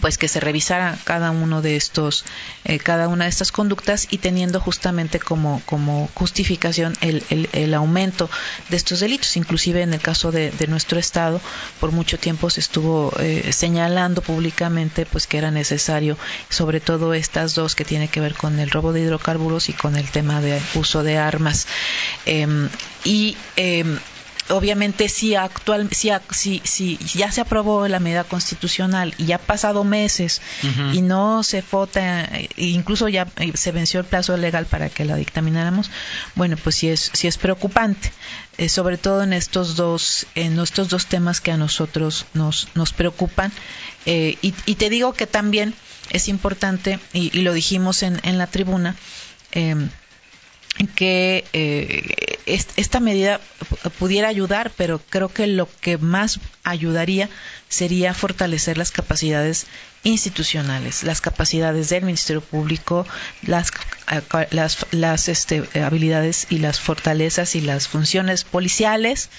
pues 0.00 0.18
que 0.18 0.28
se 0.28 0.40
revisara 0.40 0.96
cada 1.04 1.30
uno 1.30 1.62
de 1.62 1.76
estos, 1.76 2.24
eh, 2.64 2.78
cada 2.78 3.08
una 3.08 3.24
de 3.24 3.30
estas 3.30 3.52
conductas 3.52 4.06
y 4.10 4.18
teniendo 4.18 4.60
justamente 4.60 5.18
como, 5.18 5.62
como 5.66 6.08
justificación 6.14 6.96
el, 7.00 7.24
el, 7.52 7.74
aumento 7.74 8.30
de 8.68 8.76
estos 8.76 9.00
delitos. 9.00 9.36
Inclusive 9.36 9.82
en 9.82 9.92
el 9.92 10.00
caso 10.00 10.30
de, 10.32 10.52
nuestro 10.68 10.98
estado, 10.98 11.40
por 11.80 11.90
mucho 11.90 12.18
tiempo 12.18 12.50
se 12.50 12.60
estuvo 12.60 13.12
eh, 13.18 13.50
señalando 13.52 14.22
públicamente 14.22 15.06
pues 15.06 15.26
que 15.26 15.38
era 15.38 15.50
necesario, 15.50 16.16
sobre 16.48 16.80
todo 16.80 17.14
estas 17.14 17.54
dos 17.54 17.74
que 17.74 17.84
tiene 17.84 18.08
que 18.08 18.20
ver 18.20 18.34
con 18.34 18.58
el 18.60 18.70
robo 18.70 18.92
de 18.92 19.00
hidrocarburos 19.00 19.68
y 19.68 19.72
con 19.72 19.96
el 19.96 20.08
tema 20.10 20.40
de 20.40 20.60
uso 20.74 21.02
de 21.02 21.18
armas. 21.18 21.66
Em, 22.26 22.68
y 23.04 23.36
em, 23.56 23.98
obviamente 24.50 25.08
si 25.08 25.34
actual 25.34 25.88
si, 25.90 26.10
si, 26.30 26.60
si, 26.64 26.98
ya 27.14 27.30
se 27.32 27.40
aprobó 27.40 27.86
la 27.88 28.00
medida 28.00 28.24
constitucional 28.24 29.14
y 29.18 29.26
ya 29.26 29.36
ha 29.36 29.38
pasado 29.38 29.84
meses 29.84 30.40
y 30.92 31.02
no 31.02 31.42
se 31.42 31.62
vota 31.70 32.24
e 32.24 32.48
incluso 32.56 33.08
ya 33.08 33.26
eh, 33.36 33.52
se 33.54 33.72
venció 33.72 34.00
el 34.00 34.06
plazo 34.06 34.36
legal 34.36 34.66
para 34.66 34.88
que 34.88 35.04
la 35.04 35.16
dictamináramos 35.16 35.90
bueno 36.34 36.56
pues 36.56 36.76
sí 36.76 36.88
es 36.88 37.10
sí 37.12 37.26
es 37.28 37.38
preocupante 37.38 38.12
eh, 38.60 38.68
sobre 38.68 38.98
todo 38.98 39.22
en 39.22 39.32
estos 39.32 39.74
dos 39.74 40.26
en 40.34 40.58
estos 40.58 40.90
dos 40.90 41.06
temas 41.06 41.40
que 41.40 41.50
a 41.50 41.56
nosotros 41.56 42.26
nos 42.34 42.68
nos 42.74 42.92
preocupan. 42.92 43.52
Eh, 44.04 44.36
y, 44.42 44.54
y, 44.66 44.74
te 44.74 44.90
digo 44.90 45.14
que 45.14 45.26
también 45.26 45.74
es 46.10 46.28
importante 46.28 46.98
y, 47.12 47.36
y 47.38 47.42
lo 47.42 47.52
dijimos 47.52 48.02
en, 48.02 48.20
en 48.22 48.36
la 48.36 48.46
tribuna 48.46 48.96
eh, 49.52 49.76
que 50.86 51.44
eh, 51.52 52.38
esta 52.46 53.00
medida 53.00 53.40
pudiera 53.98 54.28
ayudar, 54.28 54.72
pero 54.76 55.00
creo 55.10 55.28
que 55.28 55.46
lo 55.46 55.68
que 55.80 55.98
más 55.98 56.40
ayudaría 56.64 57.28
sería 57.68 58.14
fortalecer 58.14 58.78
las 58.78 58.90
capacidades 58.90 59.66
institucionales, 60.02 61.02
las 61.02 61.20
capacidades 61.20 61.90
del 61.90 62.04
Ministerio 62.04 62.40
Público, 62.40 63.06
las, 63.42 63.70
las, 64.50 64.86
las 64.90 65.28
este, 65.28 65.62
habilidades 65.80 66.46
y 66.50 66.58
las 66.58 66.80
fortalezas 66.80 67.54
y 67.54 67.60
las 67.60 67.86
funciones 67.86 68.44
policiales 68.44 69.30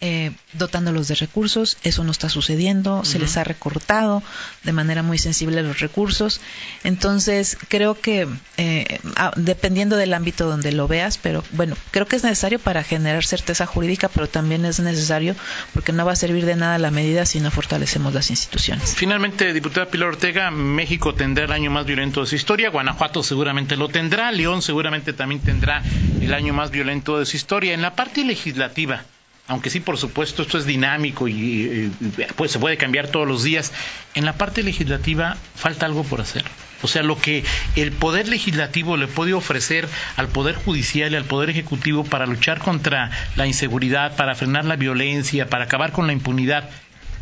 eh, 0.00 0.32
dotándolos 0.52 1.08
de 1.08 1.14
recursos. 1.16 1.76
Eso 1.82 2.04
no 2.04 2.12
está 2.12 2.28
sucediendo, 2.28 3.04
se 3.04 3.18
les 3.18 3.36
ha 3.36 3.44
recortado 3.44 4.22
de 4.62 4.72
manera 4.72 5.02
muy 5.02 5.18
sensible 5.18 5.62
los 5.62 5.80
recursos. 5.80 6.40
Entonces, 6.84 7.58
creo 7.68 8.00
que 8.00 8.28
eh, 8.56 9.00
dependiendo 9.36 9.96
del 9.96 10.14
ámbito 10.14 10.48
donde 10.48 10.72
lo 10.72 10.86
veas, 10.86 11.18
pero 11.18 11.42
bueno, 11.52 11.76
creo 11.90 12.06
que 12.06 12.16
es 12.16 12.24
necesario 12.24 12.58
para 12.58 12.84
generar 12.84 13.24
certeza 13.24 13.66
jurídica, 13.66 14.08
pero 14.08 14.28
también 14.28 14.64
es 14.64 14.80
necesario 14.80 15.34
porque 15.74 15.92
no 15.92 16.04
va 16.04 16.12
a 16.12 16.16
servir 16.16 16.44
de 16.44 16.56
nada 16.56 16.78
la 16.78 16.90
medida 16.90 17.26
si 17.26 17.40
no 17.40 17.50
fortalecemos 17.50 18.14
las 18.14 18.30
instituciones. 18.30 18.94
Finalmente, 18.94 19.52
diputada 19.52 19.86
Pilar 19.86 20.10
Ortega, 20.10 20.50
México 20.50 21.14
tendrá 21.14 21.44
el 21.44 21.52
año 21.52 21.70
más 21.70 21.86
violento 21.86 22.20
de 22.20 22.26
su 22.26 22.36
historia, 22.36 22.70
Guanajuato 22.70 23.22
seguramente 23.22 23.76
lo 23.76 23.88
tendrá, 23.88 24.30
León 24.32 24.62
seguramente 24.62 25.12
también 25.12 25.40
tendrá 25.40 25.82
el 26.20 26.32
año 26.34 26.52
más 26.52 26.70
violento 26.70 27.18
de 27.18 27.26
su 27.26 27.36
historia. 27.36 27.74
En 27.74 27.82
la 27.82 27.94
parte 27.94 28.24
legislativa, 28.24 29.04
aunque 29.48 29.70
sí, 29.70 29.80
por 29.80 29.96
supuesto, 29.96 30.42
esto 30.42 30.58
es 30.58 30.66
dinámico 30.66 31.26
y, 31.26 31.90
pues 32.36 32.52
se 32.52 32.58
puede 32.58 32.76
cambiar 32.76 33.08
todos 33.08 33.26
los 33.26 33.42
días, 33.42 33.72
en 34.14 34.26
la 34.26 34.34
parte 34.34 34.62
legislativa 34.62 35.36
falta 35.56 35.86
algo 35.86 36.04
por 36.04 36.20
hacer. 36.20 36.44
O 36.82 36.86
sea, 36.86 37.02
lo 37.02 37.18
que 37.18 37.42
el 37.74 37.90
Poder 37.90 38.28
Legislativo 38.28 38.96
le 38.96 39.08
puede 39.08 39.32
ofrecer 39.32 39.88
al 40.16 40.28
Poder 40.28 40.54
Judicial 40.54 41.12
y 41.12 41.16
al 41.16 41.24
Poder 41.24 41.50
Ejecutivo 41.50 42.04
para 42.04 42.26
luchar 42.26 42.60
contra 42.60 43.10
la 43.34 43.46
inseguridad, 43.46 44.14
para 44.16 44.36
frenar 44.36 44.64
la 44.64 44.76
violencia, 44.76 45.48
para 45.48 45.64
acabar 45.64 45.90
con 45.90 46.06
la 46.06 46.12
impunidad, 46.12 46.70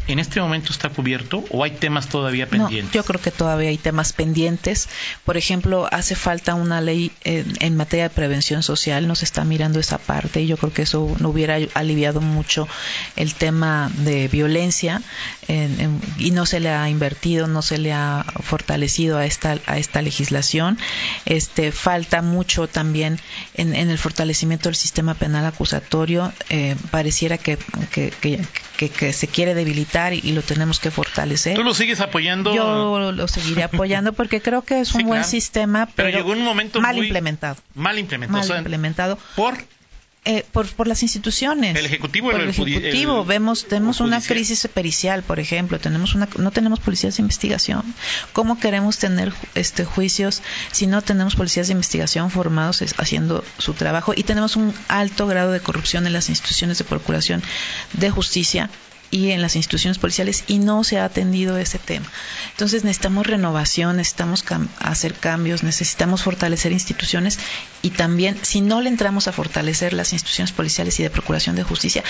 en 0.08 0.18
este 0.18 0.40
momento 0.40 0.72
está 0.72 0.88
cubierto 0.88 1.44
o 1.50 1.64
hay 1.64 1.72
temas 1.72 2.08
todavía 2.08 2.46
pendientes? 2.46 2.92
yo 2.92 3.04
creo 3.04 3.20
que 3.20 3.30
todavía 3.30 3.70
hay 3.70 3.78
temas 3.78 4.12
pendientes. 4.12 4.88
Por 5.24 5.36
ejemplo, 5.36 5.88
hace 5.90 6.14
falta 6.14 6.54
una 6.54 6.80
ley 6.80 7.12
en, 7.24 7.76
materia 7.76 8.04
de 8.08 8.14
prevención 8.14 8.62
social, 8.62 9.08
nos 9.08 9.22
está 9.22 9.44
mirando 9.44 9.80
esa 9.80 9.98
parte 9.98 10.42
y 10.42 10.46
yo 10.46 10.56
creo 10.56 10.72
que 10.72 10.82
eso 10.82 11.14
no 11.18 11.30
hubiera 11.30 11.58
aliviado 11.74 12.20
mucho 12.20 12.68
el 13.16 13.34
tema 13.34 13.90
de 13.98 14.28
violencia 14.28 15.02
y 16.18 16.30
no 16.30 16.46
se 16.46 16.60
le 16.60 16.70
ha 16.70 16.88
invertido, 16.88 17.46
no 17.46 17.62
se 17.62 17.78
le 17.78 17.92
ha 17.92 18.24
fortalecido 18.40 19.18
a 19.18 19.26
esta 19.26 19.58
a 19.66 19.78
esta 19.78 20.02
legislación. 20.02 20.78
Este 21.24 21.72
falta 21.72 22.22
mucho 22.22 22.68
también 22.68 23.18
en, 23.54 23.74
el 23.74 23.98
fortalecimiento 23.98 24.68
del 24.68 24.76
sistema 24.76 25.14
penal 25.14 25.44
acusatorio. 25.46 26.32
Eh, 26.48 26.76
pareciera 26.90 27.38
que, 27.38 27.58
que 27.90 29.12
se 29.12 29.28
quiere 29.28 29.54
debilitar 29.54 29.95
y, 30.12 30.32
lo 30.32 30.42
tenemos 30.42 30.78
que 30.78 30.90
fortalecer. 30.90 31.54
¿Tú 31.54 31.64
lo 31.64 31.74
sigues 31.74 32.00
apoyando? 32.00 32.54
Yo 32.54 33.12
lo 33.12 33.28
seguiré 33.28 33.62
apoyando 33.62 34.12
porque 34.12 34.40
creo 34.42 34.62
que 34.62 34.80
es 34.80 34.94
un 34.94 35.04
buen 35.04 35.24
sistema, 35.24 35.88
pero, 35.94 36.10
llegó 36.10 36.32
un 36.32 36.42
momento 36.42 36.80
mal 36.80 36.98
implementado. 36.98 37.56
Mal 37.74 37.98
implementado. 37.98 38.46
Mal 38.48 38.58
implementado. 38.58 39.18
¿Por? 39.34 39.56
Eh, 40.28 40.44
por, 40.50 40.66
por 40.66 40.88
las 40.88 41.02
instituciones. 41.04 41.76
El 41.76 41.86
ejecutivo. 41.86 42.32
el, 42.32 42.48
ejecutivo. 42.48 43.24
vemos 43.24 43.68
tenemos 43.68 44.00
una 44.00 44.20
crisis 44.20 44.68
pericial, 44.74 45.22
por 45.22 45.38
ejemplo. 45.38 45.78
Tenemos 45.78 46.16
una 46.16 46.28
no 46.36 46.50
tenemos 46.50 46.80
policías 46.80 47.16
de 47.16 47.22
investigación. 47.22 47.82
¿Cómo 48.32 48.58
queremos 48.58 48.98
tener 48.98 49.32
este 49.54 49.84
juicios 49.84 50.42
si 50.72 50.88
no 50.88 51.00
tenemos 51.00 51.36
policías 51.36 51.68
de 51.68 51.74
investigación 51.74 52.32
formados 52.32 52.82
haciendo 52.98 53.44
su 53.58 53.74
trabajo 53.74 54.14
y 54.16 54.24
tenemos 54.24 54.56
un 54.56 54.74
alto 54.88 55.28
grado 55.28 55.52
de 55.52 55.60
corrupción 55.60 56.08
en 56.08 56.12
las 56.12 56.28
instituciones 56.28 56.78
de 56.78 56.84
procuración 56.84 57.40
de 57.92 58.10
justicia? 58.10 58.68
Y 59.10 59.30
en 59.30 59.42
las 59.42 59.56
instituciones 59.56 59.98
policiales 59.98 60.44
y 60.46 60.58
no 60.58 60.84
se 60.84 60.98
ha 60.98 61.04
atendido 61.04 61.56
ese 61.56 61.78
tema. 61.78 62.06
Entonces 62.50 62.84
necesitamos 62.84 63.26
renovación, 63.26 63.96
necesitamos 63.96 64.44
hacer 64.78 65.14
cambios, 65.14 65.62
necesitamos 65.62 66.22
fortalecer 66.22 66.72
instituciones 66.72 67.38
y 67.82 67.90
también 67.90 68.38
si 68.42 68.60
no 68.60 68.80
le 68.80 68.88
entramos 68.88 69.28
a 69.28 69.32
fortalecer 69.32 69.92
las 69.92 70.12
instituciones 70.12 70.52
policiales 70.52 70.98
y 71.00 71.02
de 71.02 71.10
procuración 71.10 71.56
de 71.56 71.62
justicia, 71.62 72.02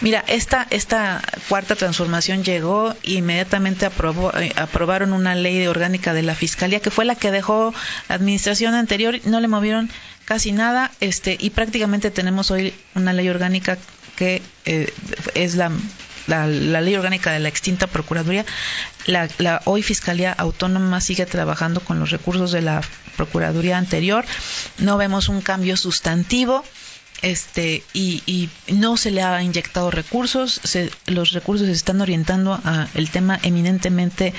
mira, 0.00 0.24
esta, 0.26 0.66
esta 0.70 1.22
cuarta 1.48 1.76
transformación 1.76 2.44
llegó 2.44 2.94
e 3.02 3.12
inmediatamente 3.12 3.86
aprobó, 3.86 4.32
eh, 4.36 4.52
aprobaron 4.56 5.12
una 5.12 5.34
ley 5.34 5.66
orgánica 5.66 6.12
de 6.14 6.22
la 6.22 6.34
Fiscalía 6.34 6.80
que 6.80 6.90
fue 6.90 7.04
la 7.04 7.14
que 7.14 7.30
dejó 7.30 7.74
la 8.08 8.16
administración 8.16 8.74
anterior, 8.74 9.20
no 9.24 9.40
le 9.40 9.48
movieron 9.48 9.90
casi 10.24 10.52
nada 10.52 10.90
este 11.00 11.36
y 11.38 11.50
prácticamente 11.50 12.10
tenemos 12.10 12.50
hoy 12.50 12.74
una 12.94 13.12
ley 13.12 13.28
orgánica 13.28 13.78
que 14.16 14.42
eh, 14.64 14.92
es 15.34 15.54
la 15.54 15.70
la, 16.26 16.46
ley 16.46 16.94
orgánica 16.94 17.32
de 17.32 17.40
la 17.40 17.48
extinta 17.48 17.86
Procuraduría, 17.86 18.44
la, 19.06 19.62
hoy 19.64 19.82
Fiscalía 19.82 20.32
Autónoma 20.32 21.00
sigue 21.00 21.26
trabajando 21.26 21.80
con 21.80 21.98
los 21.98 22.10
recursos 22.10 22.52
de 22.52 22.62
la 22.62 22.80
Procuraduría 23.16 23.78
anterior. 23.78 24.24
No 24.78 24.96
vemos 24.96 25.28
un 25.28 25.40
cambio 25.40 25.76
sustantivo 25.76 26.64
este 27.20 27.84
y, 27.92 28.48
no 28.68 28.96
se 28.96 29.12
le 29.12 29.22
ha 29.22 29.40
inyectado 29.42 29.92
recursos 29.92 30.60
los 31.06 31.32
recursos 31.32 31.68
se 31.68 31.72
están 31.72 32.00
orientando 32.00 32.60
a 32.64 32.88
el 32.94 33.10
tema 33.10 33.38
eminentemente 33.42 34.34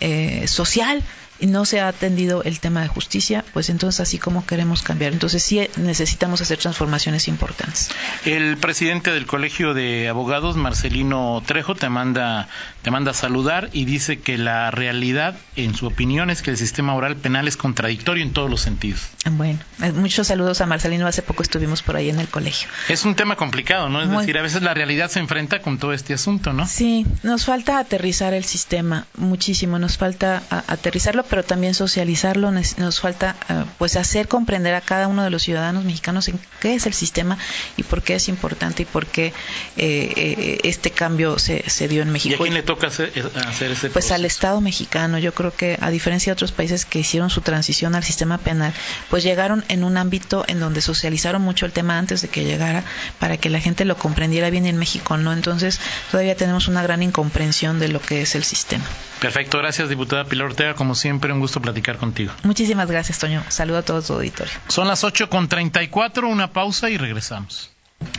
eh, 0.00 0.46
social 0.46 1.02
y 1.38 1.46
no 1.46 1.64
se 1.64 1.80
ha 1.80 1.88
atendido 1.88 2.42
el 2.42 2.60
tema 2.60 2.82
de 2.82 2.88
justicia, 2.88 3.44
pues 3.52 3.68
entonces 3.70 4.00
así 4.00 4.18
como 4.18 4.46
queremos 4.46 4.82
cambiar. 4.82 5.12
Entonces 5.12 5.42
sí 5.42 5.60
necesitamos 5.76 6.40
hacer 6.40 6.58
transformaciones 6.58 7.28
importantes. 7.28 7.90
El 8.24 8.56
presidente 8.56 9.10
del 9.10 9.26
Colegio 9.26 9.74
de 9.74 10.08
Abogados, 10.08 10.56
Marcelino 10.56 11.42
Trejo, 11.46 11.74
te 11.74 11.88
manda, 11.88 12.48
te 12.82 12.90
manda 12.90 13.10
a 13.10 13.14
saludar 13.14 13.70
y 13.72 13.84
dice 13.84 14.20
que 14.20 14.38
la 14.38 14.70
realidad, 14.70 15.36
en 15.56 15.74
su 15.74 15.86
opinión, 15.86 16.30
es 16.30 16.42
que 16.42 16.50
el 16.50 16.56
sistema 16.56 16.94
oral 16.94 17.16
penal 17.16 17.48
es 17.48 17.56
contradictorio 17.56 18.22
en 18.22 18.32
todos 18.32 18.50
los 18.50 18.60
sentidos. 18.60 19.02
Bueno, 19.30 19.58
eh, 19.82 19.92
muchos 19.92 20.28
saludos 20.28 20.60
a 20.60 20.66
Marcelino. 20.66 21.06
Hace 21.06 21.22
poco 21.22 21.42
estuvimos 21.42 21.82
por 21.82 21.96
ahí 21.96 22.10
en 22.10 22.20
el 22.20 22.28
colegio. 22.28 22.68
Es 22.88 23.04
un 23.04 23.14
tema 23.14 23.36
complicado, 23.36 23.88
¿no? 23.88 24.02
Es 24.02 24.10
decir, 24.10 24.38
a 24.38 24.42
veces 24.42 24.62
la 24.62 24.74
realidad 24.74 25.10
se 25.10 25.20
enfrenta 25.20 25.60
con 25.60 25.78
todo 25.78 25.92
este 25.92 26.14
asunto, 26.14 26.52
¿no? 26.52 26.66
Sí, 26.66 27.06
nos 27.22 27.44
falta 27.44 27.78
aterrizar 27.78 28.34
el 28.34 28.44
sistema 28.44 29.06
muchísimo, 29.16 29.78
nos 29.78 29.96
falta 29.96 30.42
aterrizarlo 30.50 31.24
pero 31.26 31.42
también 31.42 31.74
socializarlo. 31.74 32.50
Nos, 32.50 33.00
falta 33.00 33.36
eh, 33.48 33.64
pues 33.78 33.96
hacer 33.96 34.28
comprender 34.28 34.74
a 34.74 34.80
cada 34.80 35.08
uno 35.08 35.22
de 35.22 35.30
los 35.30 35.42
ciudadanos 35.42 35.84
mexicanos 35.84 36.28
en 36.28 36.40
qué 36.60 36.74
es 36.74 36.86
el 36.86 36.94
sistema 36.94 37.38
y 37.76 37.82
por 37.82 38.02
qué 38.02 38.14
es 38.14 38.28
importante 38.28 38.82
y 38.82 38.86
por 38.86 39.06
qué 39.06 39.26
eh, 39.26 40.12
eh, 40.16 40.58
este 40.64 40.90
cambio 40.90 41.38
se, 41.38 41.68
se, 41.68 41.88
dio 41.88 42.02
en 42.02 42.10
México. 42.10 42.32
¿Y 42.32 42.34
a 42.34 42.38
quién 42.38 42.54
le 42.54 42.62
toca 42.62 42.86
hacer, 42.86 43.12
ese 43.14 43.90
Pues 43.90 44.10
al 44.12 44.24
Estado 44.24 44.60
mexicano. 44.60 45.18
Yo 45.18 45.34
creo 45.34 45.54
que 45.54 45.78
a 45.80 45.90
diferencia 45.90 46.30
de 46.30 46.34
otros 46.34 46.52
países 46.52 46.84
que 46.84 47.00
hicieron 47.00 47.30
su 47.30 47.40
transición 47.40 47.94
al 47.94 48.04
sistema 48.04 48.38
penal, 48.38 48.72
pues 49.10 49.22
llegaron 49.22 49.64
en 49.68 49.84
un 49.84 49.96
ámbito 49.96 50.44
en 50.48 50.60
donde 50.60 50.80
socializaron 50.80 51.42
mucho 51.42 51.66
el 51.66 51.72
tema 51.72 51.98
antes 51.98 52.22
de 52.22 52.28
que 52.28 52.44
llegara 52.44 52.84
para 53.18 53.36
que 53.36 53.50
la 53.50 53.60
gente 53.60 53.84
lo 53.84 53.96
comprendiera 53.96 54.50
bien 54.50 54.66
en 54.66 54.76
México 54.76 55.16
no. 55.16 55.32
Entonces 55.32 55.80
todavía 56.10 56.36
tenemos 56.36 56.68
una 56.68 56.82
gran 56.82 57.02
incomprensión 57.02 57.78
de 57.78 57.88
lo 57.88 58.00
que 58.00 58.22
es 58.22 58.34
el 58.34 58.44
sistema. 58.44 58.84
Perfecto, 59.20 59.58
gracias 59.58 59.88
diputada 59.88 60.24
Pilar 60.24 60.48
Ortega, 60.48 60.74
como 60.74 60.94
siempre 60.94 61.15
siempre 61.16 61.32
un 61.32 61.40
gusto 61.40 61.62
platicar 61.62 61.96
contigo. 61.96 62.30
Muchísimas 62.42 62.90
gracias, 62.90 63.18
Toño. 63.18 63.42
Saludo 63.48 63.78
a 63.78 63.82
todo 63.82 64.02
tu 64.02 64.12
auditorio. 64.12 64.52
Son 64.68 64.86
las 64.86 65.02
8 65.02 65.30
con 65.30 65.48
34, 65.48 66.28
una 66.28 66.52
pausa 66.52 66.90
y 66.90 66.98
regresamos. 66.98 67.70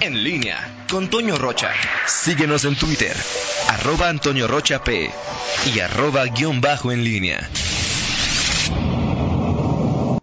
En 0.02 0.24
línea 0.24 0.58
con 0.90 1.08
Toño 1.08 1.38
Rocha. 1.38 1.72
Síguenos 2.08 2.66
en 2.66 2.76
Twitter, 2.76 3.16
arroba 3.70 4.10
Antonio 4.10 4.48
Rocha 4.48 4.84
P 4.84 5.12
y 5.76 5.80
arroba 5.80 6.26
guion 6.26 6.60
bajo 6.60 6.92
en 6.92 7.04
línea. 7.04 7.48